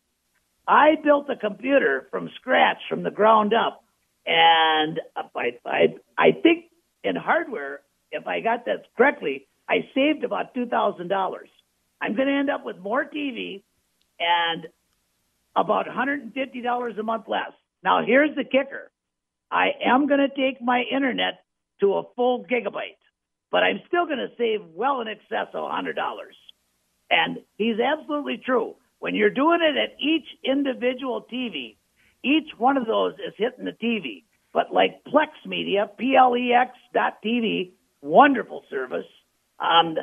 I 0.66 0.97
built 1.03 1.29
a 1.29 1.37
computer 1.37 2.09
from 2.11 2.31
scratch, 2.40 2.79
from 2.88 3.03
the 3.03 3.11
ground 3.11 3.53
up, 3.55 3.85
and 4.27 5.01
I 5.16 5.59
I 5.66 5.94
I 6.16 6.33
think 6.42 6.66
in 7.03 7.16
hardware, 7.16 7.81
if 8.11 8.27
I 8.27 8.40
got 8.40 8.64
that 8.66 8.87
correctly, 8.97 9.47
I 9.68 9.88
saved 9.94 10.25
about 10.25 10.55
two 10.55 10.66
thousand 10.66 11.09
dollars. 11.09 11.49
I'm 12.01 12.14
going 12.14 12.29
to 12.29 12.35
end 12.35 12.51
up 12.51 12.64
with 12.64 12.79
more 12.79 13.05
TV 13.05 13.62
and 14.20 14.66
about 15.57 15.87
$150 15.87 16.99
a 16.99 17.03
month 17.03 17.25
less. 17.29 17.53
Now 17.83 18.05
here's 18.05 18.35
the 18.37 18.44
kicker. 18.44 18.90
I 19.55 19.69
am 19.87 20.09
going 20.09 20.19
to 20.19 20.29
take 20.29 20.61
my 20.61 20.83
internet 20.90 21.45
to 21.81 21.95
a 21.95 22.03
full 22.17 22.45
gigabyte, 22.45 22.99
but 23.53 23.62
I'm 23.62 23.81
still 23.87 24.05
going 24.05 24.19
to 24.19 24.35
save 24.37 24.62
well 24.75 25.01
in 25.01 25.07
excess 25.07 25.47
of 25.55 25.71
$100. 25.71 25.95
And 27.09 27.38
he's 27.57 27.77
absolutely 27.79 28.43
true. 28.45 28.75
When 28.99 29.14
you're 29.14 29.31
doing 29.31 29.61
it 29.62 29.77
at 29.77 29.97
each 30.01 30.27
individual 30.45 31.25
TV, 31.33 31.77
each 32.25 32.51
one 32.59 32.77
of 32.77 32.87
those 32.87 33.14
is 33.14 33.33
hitting 33.37 33.64
the 33.64 33.71
TV. 33.71 34.25
But 34.53 34.73
like 34.73 35.05
Plex 35.05 35.29
Media, 35.47 35.88
P-L-E-X 35.99 36.73
dot 36.93 37.19
TV, 37.25 37.73
wonderful 38.03 38.64
service. 38.69 39.07
Um, 39.61 39.97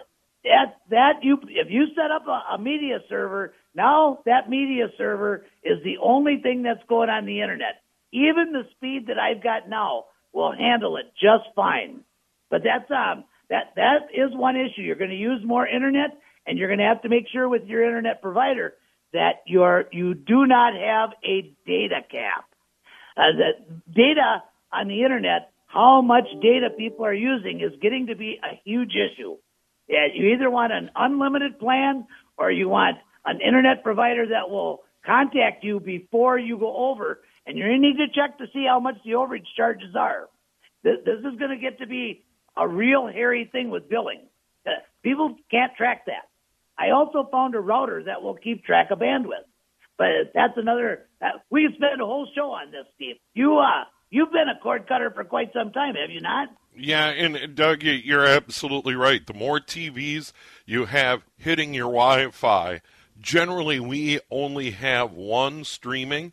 that 0.44 0.78
that 0.90 1.24
you 1.24 1.38
if 1.50 1.68
you 1.70 1.88
set 1.96 2.10
up 2.10 2.26
a, 2.28 2.56
a 2.56 2.58
media 2.58 3.00
server, 3.10 3.54
now 3.76 4.20
that 4.26 4.50
media 4.50 4.88
server 4.98 5.46
is 5.64 5.84
the 5.84 5.98
only 6.02 6.40
thing 6.42 6.64
that's 6.64 6.84
going 6.88 7.10
on 7.10 7.26
the 7.26 7.42
internet. 7.42 7.81
Even 8.12 8.52
the 8.52 8.64
speed 8.76 9.08
that 9.08 9.18
I've 9.18 9.44
got 9.44 9.70
now 9.70 10.06
will 10.34 10.52
handle 10.52 10.98
it 10.98 11.06
just 11.14 11.54
fine. 11.56 12.02
But 12.50 12.62
that's 12.64 12.90
um 12.92 13.26
that 13.50 13.74
that 13.76 14.10
is 14.14 14.34
one 14.34 14.56
issue. 14.56 14.82
You're 14.82 14.96
going 14.96 15.10
to 15.10 15.16
use 15.16 15.42
more 15.46 15.68
internet, 15.68 16.20
and 16.46 16.58
you're 16.58 16.70
going 16.70 16.80
to 16.80 16.86
have 16.86 17.02
to 17.04 17.10
make 17.10 17.26
sure 17.32 17.48
with 17.48 17.64
your 17.66 17.86
internet 17.86 18.22
provider 18.22 18.74
that 19.14 19.44
you're 19.46 19.86
you 19.92 20.14
do 20.14 20.46
not 20.46 20.74
have 20.74 21.12
a 21.24 21.54
data 21.66 22.02
cap. 22.10 22.46
Uh, 23.18 23.36
that 23.38 23.94
data 23.94 24.44
on 24.72 24.88
the 24.88 25.04
internet, 25.04 25.52
how 25.68 26.02
much 26.02 26.26
data 26.42 26.70
people 26.78 27.06
are 27.06 27.14
using, 27.14 27.60
is 27.60 27.72
getting 27.82 28.08
to 28.08 28.16
be 28.16 28.40
a 28.44 28.60
huge 28.64 28.94
issue. 28.96 29.36
Yeah, 29.88 30.08
you 30.14 30.30
either 30.30 30.50
want 30.50 30.72
an 30.72 30.90
unlimited 30.96 31.60
plan 31.60 32.08
or 32.38 32.52
you 32.52 32.70
want 32.70 32.98
an 33.26 33.40
internet 33.42 33.84
provider 33.84 34.28
that 34.28 34.50
will 34.50 34.84
contact 35.06 35.64
you 35.64 35.80
before 35.80 36.40
you 36.40 36.58
go 36.58 36.74
over, 36.90 37.20
and 37.52 37.60
you 37.60 37.80
need 37.80 37.98
to 37.98 38.08
check 38.08 38.38
to 38.38 38.46
see 38.54 38.66
how 38.68 38.80
much 38.80 38.96
the 39.04 39.12
overage 39.12 39.46
charges 39.58 39.96
are. 39.96 40.30
This, 40.84 40.98
this 41.06 41.20
is 41.20 41.38
going 41.38 41.52
to 41.52 41.58
get 41.58 41.80
to 41.80 41.88
be 41.88 42.24
a 42.58 42.68
real 42.68 43.08
hairy 43.08 43.50
thing 43.52 43.70
with 43.70 43.90
billing. 43.90 44.28
Uh, 44.66 44.72
people 45.04 45.36
can't 45.50 45.76
track 45.76 46.06
that. 46.06 46.30
I 46.78 46.92
also 46.92 47.28
found 47.32 47.56
a 47.56 47.60
router 47.60 48.04
that 48.06 48.22
will 48.22 48.36
keep 48.36 48.64
track 48.64 48.90
of 48.92 49.00
bandwidth. 49.00 49.46
But 49.98 50.32
that's 50.34 50.54
another. 50.56 51.08
Uh, 51.22 51.40
we 51.50 51.68
could 51.68 51.76
spend 51.76 52.02
a 52.02 52.06
whole 52.06 52.28
show 52.34 52.52
on 52.52 52.72
this, 52.72 52.86
Steve. 52.96 53.18
You, 53.34 53.60
uh, 53.60 53.84
you've 54.10 54.32
been 54.32 54.48
a 54.50 54.60
cord 54.60 54.88
cutter 54.88 55.12
for 55.12 55.24
quite 55.24 55.52
some 55.54 55.72
time, 55.72 55.96
have 55.96 56.10
you 56.10 56.22
not? 56.22 56.48
Yeah, 56.76 57.08
and 57.08 57.54
Doug, 57.54 57.84
you're 57.84 58.26
absolutely 58.26 58.96
right. 58.96 59.26
The 59.28 59.34
more 59.34 59.60
TVs 59.60 60.32
you 60.66 60.86
have 60.86 61.24
hitting 61.38 61.74
your 61.74 61.92
Wi-Fi, 61.92 62.82
generally 63.20 63.80
we 63.80 64.22
only 64.32 64.72
have 64.72 65.12
one 65.12 65.66
streaming, 65.66 66.32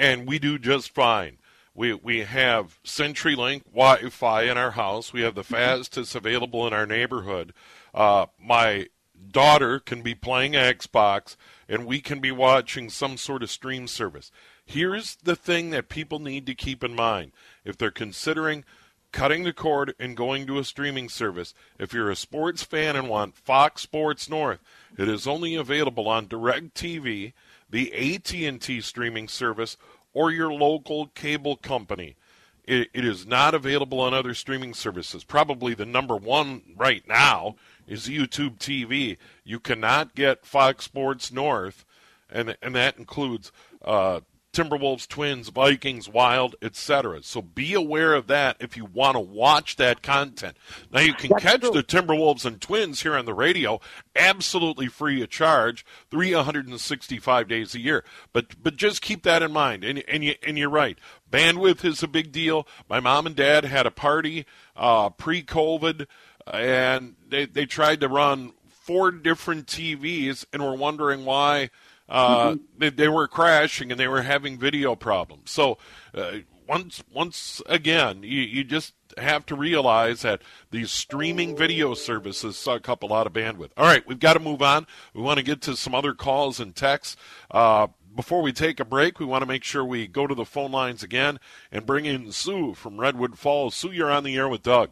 and 0.00 0.26
we 0.26 0.38
do 0.38 0.58
just 0.58 0.92
fine. 0.94 1.36
We 1.74 1.92
we 1.92 2.20
have 2.20 2.82
CenturyLink 2.82 3.64
Wi-Fi 3.66 4.42
in 4.42 4.56
our 4.56 4.72
house. 4.72 5.12
We 5.12 5.20
have 5.20 5.34
the 5.34 5.44
fastest 5.58 6.14
available 6.14 6.66
in 6.66 6.72
our 6.72 6.86
neighborhood. 6.86 7.52
Uh, 7.94 8.26
my 8.42 8.88
daughter 9.30 9.78
can 9.78 10.00
be 10.00 10.14
playing 10.14 10.52
Xbox 10.52 11.36
and 11.68 11.84
we 11.84 12.00
can 12.00 12.18
be 12.18 12.32
watching 12.32 12.88
some 12.88 13.18
sort 13.18 13.42
of 13.42 13.50
stream 13.50 13.86
service. 13.86 14.32
Here's 14.64 15.16
the 15.16 15.36
thing 15.36 15.70
that 15.70 15.90
people 15.90 16.18
need 16.18 16.46
to 16.46 16.54
keep 16.54 16.82
in 16.82 16.94
mind 16.94 17.32
if 17.64 17.76
they're 17.76 17.90
considering 17.90 18.64
cutting 19.12 19.42
the 19.42 19.52
cord 19.52 19.94
and 19.98 20.16
going 20.16 20.46
to 20.46 20.58
a 20.58 20.64
streaming 20.64 21.08
service. 21.08 21.52
If 21.78 21.92
you're 21.92 22.10
a 22.10 22.16
sports 22.16 22.62
fan 22.62 22.96
and 22.96 23.08
want 23.08 23.36
Fox 23.36 23.82
Sports 23.82 24.30
North, 24.30 24.60
it 24.96 25.08
is 25.08 25.26
only 25.26 25.54
available 25.54 26.08
on 26.08 26.26
DirecTV, 26.26 27.32
the 27.70 27.92
AT&T 27.92 28.80
streaming 28.80 29.28
service, 29.28 29.76
or 30.12 30.30
your 30.30 30.52
local 30.52 31.06
cable 31.08 31.56
company. 31.56 32.16
It, 32.64 32.88
it 32.92 33.04
is 33.04 33.26
not 33.26 33.54
available 33.54 34.00
on 34.00 34.14
other 34.14 34.34
streaming 34.34 34.74
services. 34.74 35.24
Probably 35.24 35.74
the 35.74 35.86
number 35.86 36.16
one 36.16 36.62
right 36.76 37.06
now 37.08 37.56
is 37.86 38.08
YouTube 38.08 38.58
TV. 38.58 39.16
You 39.44 39.58
cannot 39.58 40.14
get 40.14 40.46
Fox 40.46 40.84
Sports 40.84 41.32
North, 41.32 41.84
and 42.30 42.56
and 42.62 42.74
that 42.74 42.98
includes 42.98 43.50
uh, 43.84 44.20
Timberwolves, 44.52 45.06
Twins, 45.06 45.48
Vikings, 45.48 46.08
Wild, 46.08 46.56
etc. 46.60 47.22
So 47.22 47.40
be 47.40 47.74
aware 47.74 48.14
of 48.14 48.26
that 48.26 48.56
if 48.58 48.76
you 48.76 48.84
want 48.84 49.14
to 49.14 49.20
watch 49.20 49.76
that 49.76 50.02
content. 50.02 50.56
Now 50.92 51.00
you 51.00 51.14
can 51.14 51.30
That's 51.30 51.42
catch 51.42 51.60
true. 51.60 51.70
the 51.70 51.82
Timberwolves 51.82 52.44
and 52.44 52.60
Twins 52.60 53.02
here 53.02 53.14
on 53.14 53.26
the 53.26 53.34
radio 53.34 53.80
absolutely 54.16 54.88
free 54.88 55.22
of 55.22 55.30
charge, 55.30 55.84
365 56.10 57.48
days 57.48 57.74
a 57.74 57.80
year. 57.80 58.04
But 58.32 58.62
but 58.62 58.76
just 58.76 59.02
keep 59.02 59.22
that 59.22 59.42
in 59.42 59.52
mind. 59.52 59.84
And 59.84 60.02
and 60.08 60.24
you 60.24 60.34
and 60.44 60.58
you're 60.58 60.70
right. 60.70 60.98
Bandwidth 61.30 61.84
is 61.84 62.02
a 62.02 62.08
big 62.08 62.32
deal. 62.32 62.66
My 62.88 62.98
mom 62.98 63.26
and 63.26 63.36
dad 63.36 63.64
had 63.64 63.86
a 63.86 63.90
party 63.92 64.46
uh, 64.74 65.10
pre-COVID, 65.10 66.06
and 66.52 67.14
they 67.28 67.46
they 67.46 67.66
tried 67.66 68.00
to 68.00 68.08
run 68.08 68.52
four 68.68 69.12
different 69.12 69.66
TVs 69.66 70.44
and 70.52 70.62
were 70.62 70.74
wondering 70.74 71.24
why 71.24 71.70
uh, 72.10 72.50
mm-hmm. 72.50 72.62
they, 72.78 72.90
they, 72.90 73.08
were 73.08 73.28
crashing 73.28 73.90
and 73.90 74.00
they 74.00 74.08
were 74.08 74.22
having 74.22 74.58
video 74.58 74.96
problems. 74.96 75.50
So 75.50 75.78
uh, 76.12 76.38
once 76.68 77.02
once 77.12 77.62
again, 77.66 78.22
you, 78.22 78.40
you 78.40 78.64
just 78.64 78.94
have 79.18 79.46
to 79.46 79.56
realize 79.56 80.22
that 80.22 80.42
these 80.70 80.90
streaming 80.90 81.56
video 81.56 81.94
services 81.94 82.56
suck 82.56 82.88
up 82.88 83.02
a 83.02 83.06
lot 83.06 83.26
of 83.26 83.32
bandwidth. 83.32 83.70
All 83.76 83.86
right, 83.86 84.06
we've 84.06 84.20
got 84.20 84.34
to 84.34 84.40
move 84.40 84.62
on. 84.62 84.86
We 85.14 85.22
want 85.22 85.38
to 85.38 85.44
get 85.44 85.60
to 85.62 85.76
some 85.76 85.94
other 85.94 86.14
calls 86.14 86.60
and 86.60 86.74
texts. 86.74 87.16
Uh, 87.50 87.88
before 88.14 88.42
we 88.42 88.52
take 88.52 88.80
a 88.80 88.84
break, 88.84 89.20
we 89.20 89.26
want 89.26 89.42
to 89.42 89.46
make 89.46 89.64
sure 89.64 89.84
we 89.84 90.06
go 90.06 90.26
to 90.26 90.34
the 90.34 90.44
phone 90.44 90.72
lines 90.72 91.02
again 91.02 91.38
and 91.70 91.86
bring 91.86 92.06
in 92.06 92.32
Sue 92.32 92.74
from 92.74 93.00
Redwood 93.00 93.38
Falls. 93.38 93.74
Sue, 93.74 93.92
you're 93.92 94.10
on 94.10 94.24
the 94.24 94.36
air 94.36 94.48
with 94.48 94.62
Doug. 94.62 94.90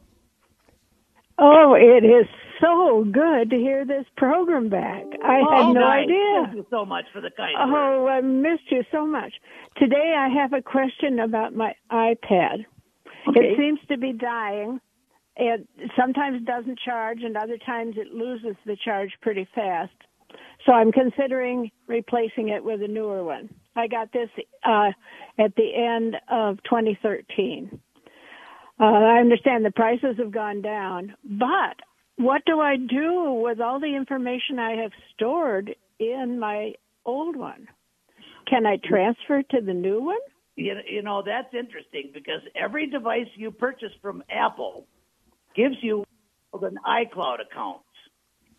Oh, 1.38 1.74
it 1.74 2.04
is 2.04 2.26
so 2.60 3.04
good 3.10 3.50
to 3.50 3.56
hear 3.56 3.84
this 3.84 4.04
program 4.16 4.68
back. 4.68 5.04
I 5.24 5.40
oh, 5.40 5.56
had 5.56 5.72
no 5.74 5.80
nice. 5.80 6.04
idea. 6.04 6.42
Thank 6.44 6.56
you 6.56 6.66
so 6.70 6.84
much 6.84 7.04
for 7.12 7.20
the 7.20 7.30
kind. 7.30 7.54
Oh, 7.58 8.06
I 8.06 8.20
missed 8.20 8.70
you 8.70 8.84
so 8.90 9.06
much. 9.06 9.32
Today 9.76 10.14
I 10.16 10.28
have 10.28 10.52
a 10.52 10.62
question 10.62 11.20
about 11.20 11.54
my 11.54 11.74
iPad. 11.90 12.66
Okay. 13.28 13.40
It 13.40 13.58
seems 13.58 13.80
to 13.88 13.96
be 13.96 14.12
dying. 14.12 14.80
It 15.36 15.68
sometimes 15.96 16.44
doesn't 16.44 16.78
charge, 16.80 17.22
and 17.22 17.36
other 17.36 17.58
times 17.58 17.94
it 17.96 18.12
loses 18.12 18.56
the 18.66 18.76
charge 18.76 19.12
pretty 19.22 19.46
fast. 19.54 19.92
So 20.66 20.72
I'm 20.72 20.92
considering 20.92 21.70
replacing 21.86 22.48
it 22.48 22.64
with 22.64 22.82
a 22.82 22.88
newer 22.88 23.22
one. 23.22 23.48
I 23.76 23.86
got 23.86 24.12
this 24.12 24.28
uh, 24.64 24.90
at 25.38 25.54
the 25.54 25.74
end 25.74 26.16
of 26.28 26.58
2013. 26.64 27.80
Uh, 28.80 28.84
I 28.84 29.18
understand 29.18 29.64
the 29.64 29.70
prices 29.70 30.16
have 30.18 30.30
gone 30.30 30.62
down, 30.62 31.14
but 31.24 31.76
what 32.18 32.42
do 32.44 32.60
I 32.60 32.76
do 32.76 33.40
with 33.44 33.60
all 33.60 33.80
the 33.80 33.94
information 33.94 34.58
I 34.58 34.82
have 34.82 34.92
stored 35.14 35.74
in 35.98 36.38
my 36.38 36.72
old 37.06 37.36
one? 37.36 37.68
Can 38.48 38.66
I 38.66 38.76
transfer 38.76 39.42
to 39.42 39.60
the 39.60 39.72
new 39.72 40.02
one? 40.02 40.18
You, 40.56 40.76
you 40.90 41.02
know, 41.02 41.22
that's 41.24 41.54
interesting 41.54 42.10
because 42.12 42.40
every 42.56 42.90
device 42.90 43.28
you 43.36 43.52
purchase 43.52 43.92
from 44.02 44.24
Apple 44.28 44.86
gives 45.54 45.76
you 45.80 46.04
an 46.52 46.78
iCloud 46.84 47.36
account. 47.40 47.82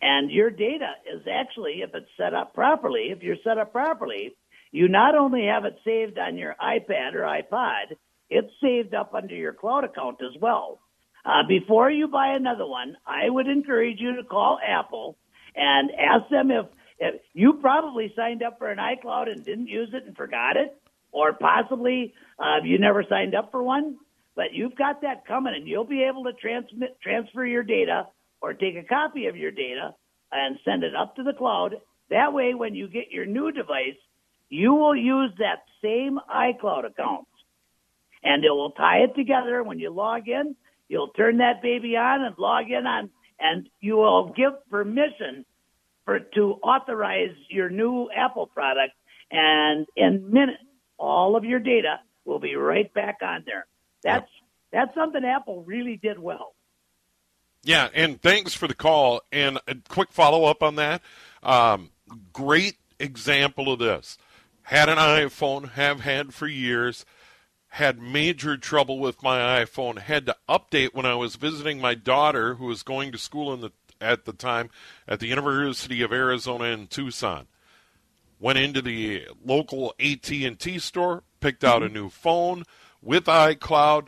And 0.00 0.30
your 0.30 0.48
data 0.48 0.92
is 1.12 1.20
actually, 1.30 1.82
if 1.82 1.90
it's 1.94 2.08
set 2.16 2.32
up 2.32 2.54
properly, 2.54 3.10
if 3.10 3.22
you're 3.22 3.36
set 3.44 3.58
up 3.58 3.72
properly, 3.72 4.34
you 4.72 4.88
not 4.88 5.14
only 5.14 5.44
have 5.46 5.66
it 5.66 5.78
saved 5.84 6.18
on 6.18 6.38
your 6.38 6.56
iPad 6.62 7.14
or 7.14 7.22
iPod, 7.22 7.96
it's 8.30 8.52
saved 8.62 8.94
up 8.94 9.12
under 9.14 9.34
your 9.34 9.52
cloud 9.52 9.84
account 9.84 10.18
as 10.22 10.40
well. 10.40 10.80
Uh, 11.24 11.42
before 11.46 11.90
you 11.90 12.08
buy 12.08 12.28
another 12.28 12.66
one, 12.66 12.96
I 13.06 13.28
would 13.28 13.46
encourage 13.46 14.00
you 14.00 14.16
to 14.16 14.24
call 14.24 14.58
Apple 14.66 15.16
and 15.54 15.90
ask 15.90 16.28
them 16.30 16.50
if, 16.50 16.66
if 16.98 17.20
you 17.34 17.54
probably 17.54 18.12
signed 18.16 18.42
up 18.42 18.58
for 18.58 18.70
an 18.70 18.78
iCloud 18.78 19.30
and 19.30 19.44
didn't 19.44 19.68
use 19.68 19.90
it 19.92 20.04
and 20.06 20.16
forgot 20.16 20.56
it, 20.56 20.76
or 21.12 21.32
possibly 21.32 22.14
uh, 22.38 22.62
you 22.64 22.78
never 22.78 23.04
signed 23.08 23.34
up 23.34 23.50
for 23.50 23.62
one. 23.62 23.96
But 24.36 24.54
you've 24.54 24.76
got 24.76 25.02
that 25.02 25.26
coming, 25.26 25.54
and 25.54 25.66
you'll 25.66 25.84
be 25.84 26.04
able 26.04 26.24
to 26.24 26.32
transmit 26.32 26.96
transfer 27.02 27.44
your 27.44 27.62
data 27.62 28.06
or 28.40 28.54
take 28.54 28.76
a 28.76 28.84
copy 28.84 29.26
of 29.26 29.36
your 29.36 29.50
data 29.50 29.94
and 30.32 30.58
send 30.64 30.84
it 30.84 30.94
up 30.94 31.16
to 31.16 31.22
the 31.22 31.32
cloud. 31.32 31.74
That 32.08 32.32
way, 32.32 32.54
when 32.54 32.74
you 32.74 32.88
get 32.88 33.10
your 33.10 33.26
new 33.26 33.52
device, 33.52 33.98
you 34.48 34.72
will 34.72 34.96
use 34.96 35.32
that 35.38 35.64
same 35.82 36.18
iCloud 36.32 36.86
account, 36.86 37.26
and 38.22 38.44
it 38.44 38.50
will 38.50 38.70
tie 38.70 38.98
it 38.98 39.14
together. 39.14 39.62
When 39.62 39.78
you 39.78 39.90
log 39.90 40.28
in, 40.28 40.56
you'll 40.90 41.08
turn 41.08 41.38
that 41.38 41.62
baby 41.62 41.96
on 41.96 42.22
and 42.22 42.36
log 42.36 42.70
in 42.70 42.86
on, 42.86 43.08
and 43.38 43.70
you 43.80 43.96
will 43.96 44.34
give 44.36 44.52
permission 44.68 45.46
for 46.04 46.18
to 46.18 46.58
authorize 46.62 47.34
your 47.48 47.70
new 47.70 48.10
Apple 48.14 48.46
product, 48.48 48.92
and 49.30 49.86
in 49.96 50.30
minutes, 50.30 50.58
all 50.98 51.36
of 51.36 51.44
your 51.44 51.60
data 51.60 52.00
will 52.24 52.40
be 52.40 52.56
right 52.56 52.92
back 52.92 53.18
on 53.22 53.44
there. 53.46 53.66
That's 54.02 54.28
that's 54.72 54.94
something 54.94 55.24
Apple 55.24 55.62
really 55.62 55.96
did 55.96 56.18
well. 56.18 56.54
Yeah, 57.62 57.88
and 57.94 58.20
thanks 58.20 58.54
for 58.54 58.66
the 58.66 58.74
call. 58.74 59.20
And 59.30 59.58
a 59.68 59.76
quick 59.88 60.10
follow 60.10 60.44
up 60.44 60.62
on 60.62 60.76
that. 60.76 61.02
Um, 61.42 61.90
great 62.32 62.76
example 62.98 63.72
of 63.72 63.78
this. 63.78 64.18
Had 64.62 64.88
an 64.88 64.98
iPhone, 64.98 65.72
have 65.72 66.00
had 66.00 66.34
for 66.34 66.46
years. 66.46 67.04
Had 67.74 68.00
major 68.00 68.56
trouble 68.56 68.98
with 68.98 69.22
my 69.22 69.62
iPhone. 69.62 69.98
Had 69.98 70.26
to 70.26 70.36
update 70.48 70.94
when 70.94 71.06
I 71.06 71.14
was 71.14 71.36
visiting 71.36 71.80
my 71.80 71.94
daughter, 71.94 72.54
who 72.54 72.66
was 72.66 72.82
going 72.82 73.12
to 73.12 73.18
school 73.18 73.52
in 73.52 73.60
the 73.60 73.70
at 74.00 74.24
the 74.24 74.32
time 74.32 74.70
at 75.06 75.20
the 75.20 75.26
University 75.26 76.02
of 76.02 76.12
Arizona 76.12 76.64
in 76.64 76.86
Tucson. 76.86 77.46
Went 78.38 78.58
into 78.58 78.80
the 78.80 79.28
local 79.44 79.94
AT&T 80.00 80.78
store, 80.78 81.22
picked 81.40 81.62
out 81.62 81.82
a 81.82 81.86
mm-hmm. 81.86 81.94
new 81.94 82.08
phone 82.08 82.64
with 83.02 83.24
iCloud. 83.24 84.06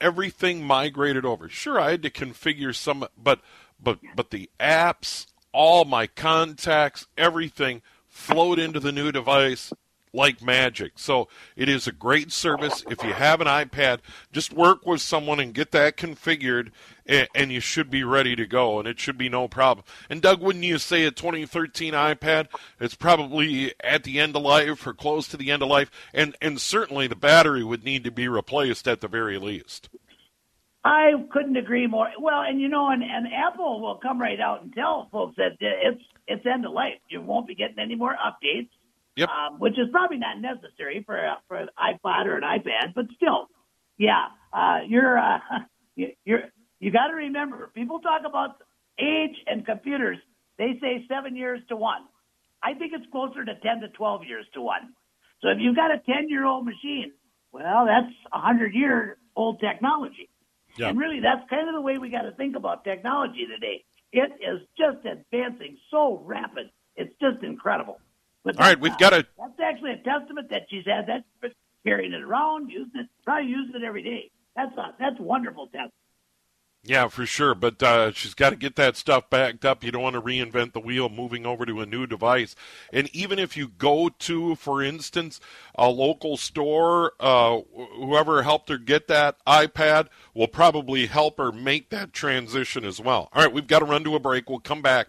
Everything 0.00 0.64
migrated 0.64 1.24
over. 1.24 1.48
Sure, 1.48 1.80
I 1.80 1.90
had 1.90 2.02
to 2.02 2.10
configure 2.10 2.74
some, 2.74 3.06
but 3.20 3.40
but 3.82 3.98
but 4.14 4.30
the 4.30 4.48
apps, 4.58 5.26
all 5.52 5.84
my 5.84 6.06
contacts, 6.06 7.06
everything 7.18 7.82
flowed 8.08 8.58
into 8.58 8.80
the 8.80 8.92
new 8.92 9.10
device 9.10 9.72
like 10.14 10.42
magic. 10.42 10.92
So 10.96 11.28
it 11.56 11.68
is 11.68 11.86
a 11.86 11.92
great 11.92 12.32
service. 12.32 12.84
If 12.88 13.02
you 13.02 13.12
have 13.12 13.40
an 13.40 13.46
iPad, 13.46 13.98
just 14.32 14.52
work 14.52 14.86
with 14.86 15.00
someone 15.00 15.40
and 15.40 15.52
get 15.52 15.72
that 15.72 15.96
configured, 15.96 16.70
and, 17.06 17.28
and, 17.34 17.52
you 17.52 17.60
should 17.60 17.90
be 17.90 18.02
ready 18.02 18.34
to 18.34 18.46
go, 18.46 18.78
and 18.78 18.88
it 18.88 18.98
should 18.98 19.18
be 19.18 19.28
no 19.28 19.46
problem. 19.46 19.84
And 20.08 20.22
Doug, 20.22 20.40
wouldn't 20.40 20.64
you 20.64 20.78
say 20.78 21.04
a 21.04 21.10
2013 21.10 21.92
iPad? 21.92 22.48
It's 22.80 22.94
probably 22.94 23.74
at 23.82 24.04
the 24.04 24.20
end 24.20 24.34
of 24.34 24.42
life 24.42 24.86
or 24.86 24.94
close 24.94 25.28
to 25.28 25.36
the 25.36 25.50
end 25.50 25.62
of 25.62 25.68
life, 25.68 25.90
and 26.14 26.34
and 26.40 26.58
certainly 26.58 27.06
the 27.06 27.16
battery 27.16 27.62
would 27.62 27.84
need 27.84 28.04
to 28.04 28.10
be 28.10 28.26
replaced 28.26 28.88
at 28.88 29.02
the 29.02 29.08
very 29.08 29.38
least. 29.38 29.90
I 30.84 31.12
couldn't 31.30 31.56
agree 31.56 31.86
more. 31.86 32.08
Well, 32.20 32.42
and 32.42 32.60
you 32.60 32.68
know, 32.68 32.90
and, 32.90 33.02
and 33.02 33.26
Apple 33.32 33.80
will 33.80 33.96
come 33.96 34.20
right 34.20 34.40
out 34.40 34.62
and 34.62 34.72
tell 34.74 35.08
folks 35.10 35.36
that 35.36 35.56
it's 35.60 36.02
it's 36.26 36.46
end 36.46 36.66
of 36.66 36.72
life. 36.72 36.94
You 37.08 37.22
won't 37.22 37.46
be 37.46 37.54
getting 37.54 37.78
any 37.78 37.94
more 37.94 38.14
updates. 38.14 38.68
Yep. 39.16 39.28
Um, 39.28 39.60
which 39.60 39.78
is 39.78 39.86
probably 39.92 40.18
not 40.18 40.40
necessary 40.40 41.02
for 41.06 41.18
for 41.46 41.56
an 41.56 41.68
iPod 41.78 42.26
or 42.26 42.36
an 42.36 42.42
iPad, 42.42 42.94
but 42.94 43.06
still, 43.14 43.48
yeah, 43.96 44.26
uh, 44.52 44.80
you're 44.86 45.18
uh, 45.18 45.38
you're 46.24 46.42
you 46.80 46.90
got 46.90 47.08
to 47.08 47.14
remember. 47.14 47.70
People 47.74 48.00
talk 48.00 48.22
about 48.26 48.56
age 48.98 49.36
and 49.46 49.64
computers. 49.64 50.18
They 50.58 50.78
say 50.80 51.04
seven 51.08 51.36
years 51.36 51.60
to 51.68 51.76
one. 51.76 52.02
I 52.62 52.74
think 52.74 52.92
it's 52.92 53.06
closer 53.12 53.44
to 53.44 53.54
ten 53.60 53.80
to 53.82 53.88
twelve 53.88 54.24
years 54.24 54.46
to 54.54 54.62
one. 54.62 54.94
So 55.42 55.48
if 55.48 55.58
you've 55.60 55.76
got 55.76 55.92
a 55.92 55.98
ten 55.98 56.28
year 56.28 56.44
old 56.44 56.64
machine, 56.64 57.12
well, 57.52 57.86
that's 57.86 58.12
a 58.32 58.40
hundred 58.40 58.74
year 58.74 59.18
old 59.36 59.60
technology. 59.60 60.28
Yeah. 60.76 60.88
And 60.88 60.98
really, 60.98 61.20
that's 61.20 61.48
kind 61.48 61.68
of 61.68 61.74
the 61.74 61.80
way 61.80 61.98
we 61.98 62.10
got 62.10 62.22
to 62.22 62.32
think 62.32 62.56
about 62.56 62.82
technology 62.82 63.46
today. 63.46 63.84
It 64.12 64.32
is 64.40 64.60
just 64.76 65.04
advancing 65.06 65.76
so 65.90 66.20
rapid. 66.24 66.70
It's 66.96 67.14
just 67.20 67.44
incredible. 67.44 68.00
But 68.44 68.58
All 68.60 68.66
right, 68.66 68.78
we've 68.78 68.96
got 68.98 69.10
to. 69.10 69.26
That's 69.38 69.60
actually 69.62 69.92
a 69.92 69.96
testament 69.98 70.50
that 70.50 70.66
she's 70.68 70.84
had 70.84 71.06
that 71.06 71.24
carrying 71.84 72.12
it 72.12 72.22
around, 72.22 72.70
using 72.70 73.00
it, 73.00 73.06
probably 73.24 73.48
using 73.50 73.76
it 73.76 73.84
every 73.84 74.02
day. 74.02 74.30
That's 74.54 74.76
a 74.76 74.94
that's 74.98 75.18
wonderful 75.18 75.66
testament. 75.66 75.92
Yeah, 76.86 77.08
for 77.08 77.24
sure. 77.24 77.54
But 77.54 77.82
uh, 77.82 78.12
she's 78.12 78.34
got 78.34 78.50
to 78.50 78.56
get 78.56 78.76
that 78.76 78.96
stuff 78.96 79.30
backed 79.30 79.64
up. 79.64 79.82
You 79.82 79.90
don't 79.90 80.02
want 80.02 80.14
to 80.14 80.20
reinvent 80.20 80.74
the 80.74 80.80
wheel 80.80 81.08
moving 81.08 81.46
over 81.46 81.64
to 81.64 81.80
a 81.80 81.86
new 81.86 82.06
device. 82.06 82.54
And 82.92 83.08
even 83.14 83.38
if 83.38 83.56
you 83.56 83.68
go 83.68 84.10
to, 84.10 84.54
for 84.56 84.82
instance, 84.82 85.40
a 85.74 85.88
local 85.88 86.36
store, 86.36 87.12
uh, 87.18 87.60
whoever 87.96 88.42
helped 88.42 88.68
her 88.68 88.76
get 88.76 89.08
that 89.08 89.42
iPad 89.46 90.08
will 90.34 90.46
probably 90.46 91.06
help 91.06 91.38
her 91.38 91.50
make 91.50 91.88
that 91.88 92.12
transition 92.12 92.84
as 92.84 93.00
well. 93.00 93.30
All 93.32 93.42
right, 93.42 93.52
we've 93.52 93.66
got 93.66 93.78
to 93.78 93.86
run 93.86 94.04
to 94.04 94.14
a 94.14 94.20
break. 94.20 94.50
We'll 94.50 94.60
come 94.60 94.82
back. 94.82 95.08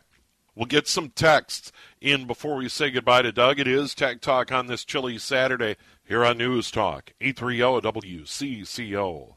We'll 0.56 0.68
get 0.68 0.88
some 0.88 1.10
texts 1.10 1.74
in 2.00 2.28
before 2.28 2.56
we 2.56 2.70
say 2.70 2.89
goodbye 2.89 3.24
to 3.24 3.34
Doug. 3.34 3.60
It 3.60 3.68
is 3.68 3.94
Tech 3.94 4.22
Talk 4.22 4.54
on 4.54 4.68
this 4.68 4.86
chilly 4.86 5.18
Saturday 5.18 5.76
here 6.06 6.24
on 6.24 6.38
News 6.38 6.72
Talk, 6.72 7.12
830 7.20 7.82
WCCO. 7.82 9.34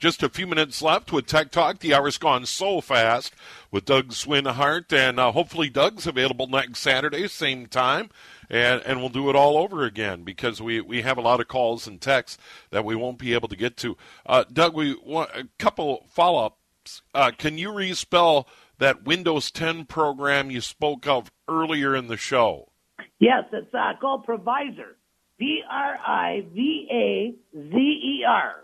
Just 0.00 0.24
a 0.24 0.28
few 0.28 0.48
minutes 0.48 0.82
left 0.82 1.12
with 1.12 1.28
Tech 1.28 1.52
Talk. 1.52 1.78
The 1.78 1.94
hour's 1.94 2.18
gone 2.18 2.46
so 2.46 2.80
fast 2.80 3.32
with 3.70 3.84
Doug 3.84 4.08
Swinhart, 4.08 4.92
and 4.92 5.20
uh, 5.20 5.30
hopefully 5.30 5.68
Doug's 5.68 6.04
available 6.04 6.48
next 6.48 6.80
Saturday, 6.80 7.28
same 7.28 7.68
time, 7.68 8.10
and, 8.50 8.82
and 8.82 8.98
we'll 8.98 9.10
do 9.10 9.30
it 9.30 9.36
all 9.36 9.56
over 9.56 9.84
again 9.84 10.24
because 10.24 10.60
we, 10.60 10.80
we 10.80 11.02
have 11.02 11.16
a 11.16 11.22
lot 11.22 11.38
of 11.38 11.46
calls 11.46 11.86
and 11.86 12.00
texts 12.00 12.38
that 12.70 12.84
we 12.84 12.96
won't 12.96 13.18
be 13.18 13.34
able 13.34 13.48
to 13.48 13.56
get 13.56 13.76
to. 13.76 13.96
Uh, 14.26 14.42
Doug, 14.52 14.74
we 14.74 14.96
want 14.96 15.30
a 15.32 15.46
couple 15.60 16.04
follow 16.10 16.46
ups. 16.46 17.02
Uh, 17.14 17.30
can 17.38 17.56
you 17.56 17.70
respell 17.70 18.46
that 18.78 19.04
Windows 19.04 19.50
10 19.50 19.86
program 19.86 20.50
you 20.50 20.60
spoke 20.60 21.06
of 21.06 21.30
earlier 21.48 21.94
in 21.94 22.08
the 22.08 22.16
show? 22.16 22.70
Yes, 23.18 23.44
it's 23.52 23.72
uh, 23.74 23.92
called 24.00 24.26
Privazer. 24.26 24.94
P 25.38 25.62
R 25.68 25.98
I 25.98 26.46
V 26.54 26.88
A 26.90 27.34
Z 27.56 27.76
E 27.76 28.24
R. 28.26 28.54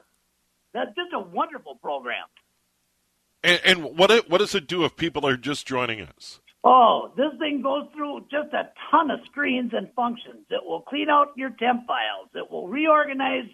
That's 0.72 0.94
just 0.94 1.12
a 1.12 1.20
wonderful 1.20 1.76
program. 1.76 2.26
And, 3.42 3.60
and 3.64 3.84
what 3.98 4.10
it, 4.10 4.30
what 4.30 4.38
does 4.38 4.54
it 4.54 4.66
do 4.66 4.84
if 4.84 4.96
people 4.96 5.26
are 5.26 5.36
just 5.36 5.66
joining 5.66 6.02
us? 6.02 6.40
Oh, 6.62 7.10
this 7.16 7.32
thing 7.38 7.62
goes 7.62 7.86
through 7.96 8.26
just 8.30 8.52
a 8.52 8.70
ton 8.90 9.10
of 9.10 9.20
screens 9.24 9.72
and 9.74 9.88
functions. 9.96 10.44
It 10.50 10.64
will 10.64 10.82
clean 10.82 11.08
out 11.08 11.28
your 11.36 11.50
temp 11.50 11.86
files. 11.86 12.28
It 12.34 12.50
will 12.50 12.68
reorganize 12.68 13.48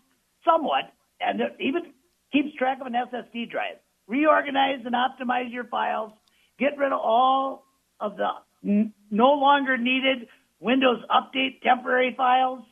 somewhat, 0.44 0.92
and 1.20 1.40
it 1.40 1.56
even 1.60 1.92
keeps 2.32 2.54
track 2.56 2.80
of 2.80 2.88
an 2.88 2.94
SSD 2.94 3.48
drive. 3.48 3.76
Reorganize 4.08 4.84
and 4.84 4.94
optimize 4.94 5.52
your 5.52 5.64
files 5.64 6.12
get 6.58 6.76
rid 6.78 6.92
of 6.92 7.00
all 7.00 7.64
of 8.00 8.16
the 8.16 8.28
n- 8.64 8.92
no 9.10 9.32
longer 9.32 9.76
needed 9.76 10.28
Windows 10.60 11.02
Update 11.10 11.60
temporary 11.62 12.14
files, 12.16 12.64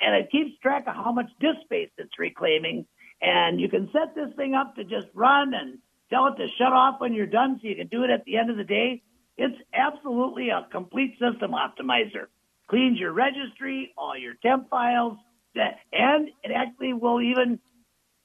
and 0.00 0.14
it 0.16 0.30
keeps 0.30 0.58
track 0.60 0.84
of 0.86 0.94
how 0.94 1.12
much 1.12 1.30
disk 1.40 1.60
space 1.64 1.90
it's 1.98 2.18
reclaiming. 2.18 2.86
And 3.22 3.60
you 3.60 3.68
can 3.68 3.88
set 3.92 4.14
this 4.14 4.34
thing 4.36 4.54
up 4.54 4.74
to 4.76 4.84
just 4.84 5.06
run 5.14 5.54
and 5.54 5.78
tell 6.10 6.26
it 6.26 6.36
to 6.36 6.46
shut 6.58 6.72
off 6.72 7.00
when 7.00 7.14
you're 7.14 7.26
done 7.26 7.58
so 7.60 7.68
you 7.68 7.76
can 7.76 7.88
do 7.88 8.02
it 8.04 8.10
at 8.10 8.24
the 8.24 8.36
end 8.36 8.50
of 8.50 8.56
the 8.56 8.64
day. 8.64 9.02
It's 9.36 9.56
absolutely 9.74 10.50
a 10.50 10.66
complete 10.70 11.12
system 11.18 11.52
optimizer. 11.52 12.26
Cleans 12.68 12.98
your 12.98 13.12
registry, 13.12 13.92
all 13.96 14.16
your 14.16 14.34
temp 14.42 14.68
files, 14.70 15.18
and 15.54 16.28
it 16.42 16.50
actually 16.54 16.92
will 16.92 17.20
even 17.20 17.58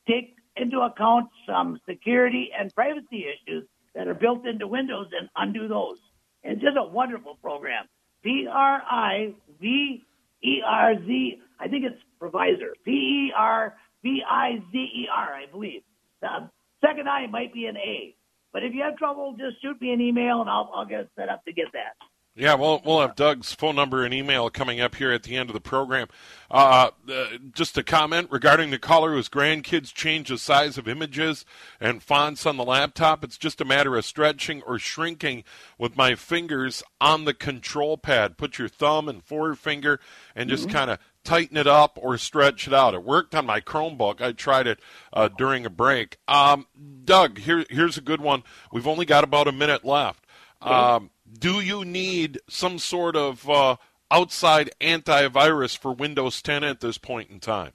take 0.08 0.36
into 0.56 0.80
account 0.80 1.30
some 1.48 1.80
security 1.88 2.50
and 2.58 2.74
privacy 2.74 3.26
issues 3.28 3.66
that 3.96 4.08
are 4.08 4.14
built 4.14 4.46
into 4.46 4.68
Windows 4.68 5.08
and 5.18 5.30
undo 5.36 5.68
those. 5.68 5.98
And 6.44 6.54
It's 6.54 6.62
just 6.62 6.78
a 6.78 6.84
wonderful 6.84 7.36
program. 7.42 7.86
P 8.24 8.48
R 8.50 8.82
I 8.90 9.34
V 9.60 10.04
E 10.44 10.62
R 10.66 10.96
Z. 10.96 11.42
I 11.60 11.68
think 11.68 11.86
it's 11.86 12.02
Privazer. 12.22 12.74
P 12.86 12.92
E 12.92 13.34
R 13.36 13.76
V 14.04 14.22
I 14.30 14.60
Z 14.72 14.78
E 14.78 15.08
R. 15.14 15.34
I 15.34 15.46
believe. 15.52 15.82
The 16.22 16.50
second 16.86 17.08
I 17.10 17.28
might 17.28 17.54
be 17.54 17.66
an 17.66 17.78
A. 17.78 18.16
But 18.54 18.64
if 18.64 18.74
you 18.74 18.84
have 18.84 18.98
trouble, 18.98 19.36
just 19.38 19.62
shoot 19.62 19.80
me 19.82 19.92
an 19.94 20.02
email 20.02 20.42
and 20.42 20.50
I'll, 20.50 20.70
I'll 20.76 20.86
get 20.86 21.08
set 21.18 21.30
up 21.30 21.44
to 21.46 21.54
get 21.54 21.68
that. 21.74 21.96
Yeah, 22.42 22.56
we'll 22.56 22.82
we'll 22.84 23.02
have 23.02 23.16
Doug's 23.16 23.54
phone 23.54 23.76
number 23.76 24.04
and 24.04 24.12
email 24.12 24.50
coming 24.50 24.82
up 24.82 24.96
here 24.96 25.12
at 25.12 25.22
the 25.22 25.38
end 25.38 25.52
of 25.52 25.54
the 25.54 25.62
program. 25.62 26.08
Uh, 26.50 26.90
uh, 27.08 27.26
just 27.54 27.78
a 27.78 27.84
comment 27.84 28.30
regarding 28.32 28.72
the 28.72 28.80
caller 28.80 29.14
whose 29.14 29.30
grandkids 29.30 29.94
change 29.94 30.30
the 30.30 30.40
size 30.40 30.76
of 30.76 30.88
images 30.88 31.46
and 31.80 32.02
fonts 32.02 32.48
on 32.48 32.58
the 32.58 32.64
laptop. 32.64 33.24
It's 33.24 33.38
just 33.38 33.62
a 33.62 33.66
matter 33.66 33.96
of 33.96 34.06
stretching 34.06 34.64
or 34.64 34.80
shrinking 34.80 35.44
with 35.78 35.96
my 35.96 36.16
fingers 36.16 36.82
on 37.00 37.26
the 37.26 37.36
control 37.36 37.96
pad. 37.96 38.40
Put 38.40 38.58
your 38.58 38.70
thumb 38.70 39.08
and 39.08 39.24
forefinger 39.24 40.00
and 40.36 40.50
just 40.50 40.64
mm-hmm. 40.64 40.76
kind 40.76 40.90
of 40.90 40.98
tighten 41.24 41.58
it 41.58 41.68
up 41.68 42.00
or 42.02 42.18
stretch 42.18 42.66
it 42.66 42.74
out. 42.74 42.96
It 42.96 43.04
worked 43.04 43.36
on 43.36 43.46
my 43.46 43.62
Chromebook. 43.62 44.20
I 44.20 44.32
tried 44.32 44.66
it 44.66 44.80
uh, 45.14 45.28
during 45.28 45.68
a 45.68 45.70
break. 45.70 46.18
Um, 46.28 46.66
Doug, 47.06 47.38
here, 47.38 47.66
here's 47.70 48.00
a 48.00 48.02
good 48.02 48.20
one. 48.20 48.42
We've 48.72 48.88
only 48.88 49.06
got 49.06 49.24
about 49.24 49.48
a 49.48 49.52
minute 49.52 49.86
left. 49.86 50.26
Um, 50.64 51.12
do 51.40 51.62
you 51.62 51.86
need 51.86 52.40
some 52.50 52.80
sort 52.80 53.16
of 53.16 53.50
uh, 53.50 53.78
outside 54.10 54.72
antivirus 54.82 55.78
for 55.78 55.94
Windows 55.94 56.42
10 56.42 56.64
at 56.64 56.80
this 56.80 56.98
point 56.98 57.30
in 57.30 57.40
time? 57.40 57.74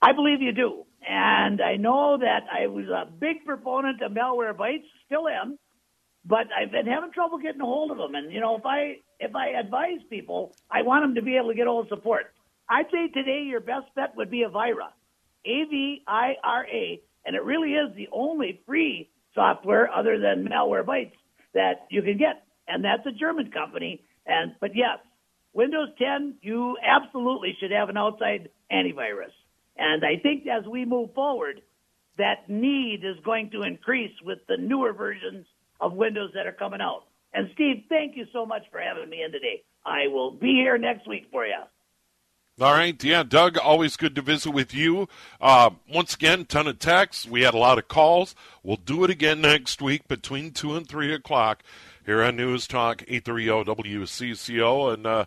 I 0.00 0.12
believe 0.12 0.40
you 0.40 0.52
do. 0.52 0.84
And 1.08 1.60
I 1.60 1.76
know 1.76 2.18
that 2.18 2.44
I 2.52 2.66
was 2.66 2.86
a 2.88 3.08
big 3.10 3.44
proponent 3.44 4.02
of 4.02 4.12
malware 4.12 4.54
Malwarebytes, 4.54 4.84
still 5.06 5.28
am, 5.28 5.58
but 6.24 6.46
I've 6.56 6.72
been 6.72 6.86
having 6.86 7.12
trouble 7.12 7.38
getting 7.38 7.60
a 7.60 7.64
hold 7.64 7.92
of 7.92 7.98
them. 7.98 8.14
And 8.14 8.32
you 8.32 8.40
know, 8.40 8.56
if 8.56 8.66
I 8.66 8.96
if 9.20 9.34
I 9.34 9.50
advise 9.50 10.00
people, 10.10 10.54
I 10.70 10.82
want 10.82 11.04
them 11.04 11.14
to 11.14 11.22
be 11.22 11.36
able 11.36 11.50
to 11.50 11.54
get 11.54 11.68
all 11.68 11.86
support. 11.88 12.34
I'd 12.68 12.86
say 12.90 13.08
today 13.08 13.44
your 13.46 13.60
best 13.60 13.86
bet 13.94 14.16
would 14.16 14.30
be 14.30 14.44
Avira, 14.44 14.90
A 15.44 15.64
V 15.70 16.02
I 16.08 16.34
R 16.42 16.66
A, 16.66 17.00
and 17.24 17.36
it 17.36 17.44
really 17.44 17.74
is 17.74 17.94
the 17.94 18.08
only 18.10 18.60
free 18.66 19.08
software 19.32 19.88
other 19.92 20.18
than 20.18 20.48
malware 20.48 20.84
Malwarebytes 20.84 21.12
that 21.54 21.86
you 21.90 22.02
can 22.02 22.18
get, 22.18 22.45
and 22.68 22.84
that's 22.84 23.06
a 23.06 23.12
German 23.12 23.50
company. 23.50 24.02
And 24.26 24.52
but 24.60 24.74
yes, 24.74 24.98
Windows 25.52 25.88
10, 25.98 26.36
you 26.42 26.76
absolutely 26.82 27.56
should 27.60 27.70
have 27.70 27.88
an 27.88 27.96
outside 27.96 28.50
antivirus. 28.70 29.32
And 29.76 30.04
I 30.04 30.20
think 30.22 30.46
as 30.46 30.66
we 30.66 30.84
move 30.84 31.14
forward, 31.14 31.62
that 32.18 32.48
need 32.48 33.04
is 33.04 33.16
going 33.24 33.50
to 33.50 33.62
increase 33.62 34.12
with 34.24 34.38
the 34.48 34.56
newer 34.56 34.92
versions 34.92 35.46
of 35.80 35.92
Windows 35.92 36.30
that 36.34 36.46
are 36.46 36.52
coming 36.52 36.80
out. 36.80 37.04
And 37.32 37.50
Steve, 37.54 37.84
thank 37.88 38.16
you 38.16 38.26
so 38.32 38.46
much 38.46 38.62
for 38.70 38.80
having 38.80 39.10
me 39.10 39.22
in 39.22 39.32
today. 39.32 39.62
I 39.84 40.08
will 40.08 40.30
be 40.30 40.52
here 40.52 40.78
next 40.78 41.06
week 41.06 41.26
for 41.30 41.46
you. 41.46 41.58
All 42.58 42.72
right, 42.72 43.04
yeah, 43.04 43.22
Doug, 43.22 43.58
always 43.58 43.98
good 43.98 44.14
to 44.14 44.22
visit 44.22 44.50
with 44.50 44.72
you. 44.72 45.08
Uh, 45.42 45.70
once 45.92 46.14
again, 46.14 46.46
ton 46.46 46.66
of 46.66 46.78
texts. 46.78 47.26
We 47.26 47.42
had 47.42 47.52
a 47.52 47.58
lot 47.58 47.76
of 47.76 47.86
calls. 47.86 48.34
We'll 48.62 48.76
do 48.78 49.04
it 49.04 49.10
again 49.10 49.42
next 49.42 49.82
week 49.82 50.08
between 50.08 50.52
two 50.52 50.74
and 50.74 50.88
three 50.88 51.12
o'clock 51.12 51.62
here 52.06 52.22
on 52.22 52.36
News 52.36 52.66
Talk 52.66 53.02
830 53.06 53.82
WCCO. 53.82 54.94
And 54.94 55.06
uh, 55.06 55.24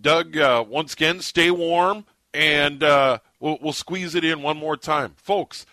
Doug, 0.00 0.36
uh, 0.36 0.64
once 0.68 0.92
again, 0.92 1.20
stay 1.20 1.50
warm, 1.50 2.04
and 2.32 2.82
uh, 2.82 3.18
we'll, 3.40 3.58
we'll 3.60 3.72
squeeze 3.72 4.14
it 4.14 4.24
in 4.24 4.42
one 4.42 4.58
more 4.58 4.76
time, 4.76 5.14
folks. 5.16 5.66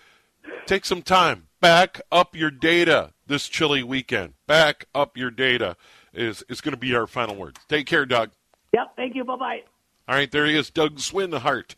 Take 0.66 0.86
some 0.86 1.02
time, 1.02 1.48
back 1.62 2.02
up 2.12 2.36
your 2.36 2.52
data 2.52 3.12
this 3.28 3.48
chilly 3.48 3.84
weekend. 3.84 4.34
Back 4.48 4.86
up 4.96 5.18
your 5.18 5.30
data 5.30 5.76
is 6.14 6.44
is 6.50 6.62
going 6.62 6.74
to 6.74 6.80
be 6.80 6.96
our 6.96 7.08
final 7.08 7.36
words. 7.36 7.60
Take 7.68 7.86
care, 7.86 8.06
Doug. 8.06 8.32
Yep. 8.74 8.96
Thank 8.96 9.16
you. 9.16 9.24
Bye 9.24 9.36
bye. 9.36 9.62
All 10.06 10.16
right, 10.16 10.30
there 10.30 10.46
he 10.46 10.58
is, 10.58 10.70
Doug 10.70 10.98
Swinhart, 10.98 11.76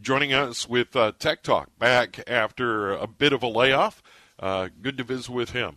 joining 0.00 0.32
us 0.32 0.68
with 0.68 0.96
uh, 0.96 1.12
Tech 1.16 1.44
Talk 1.44 1.70
back 1.78 2.20
after 2.28 2.90
a 2.92 3.06
bit 3.06 3.32
of 3.32 3.44
a 3.44 3.46
layoff. 3.46 4.02
Uh, 4.36 4.68
good 4.82 4.98
to 4.98 5.04
visit 5.04 5.30
with 5.30 5.50
him 5.50 5.76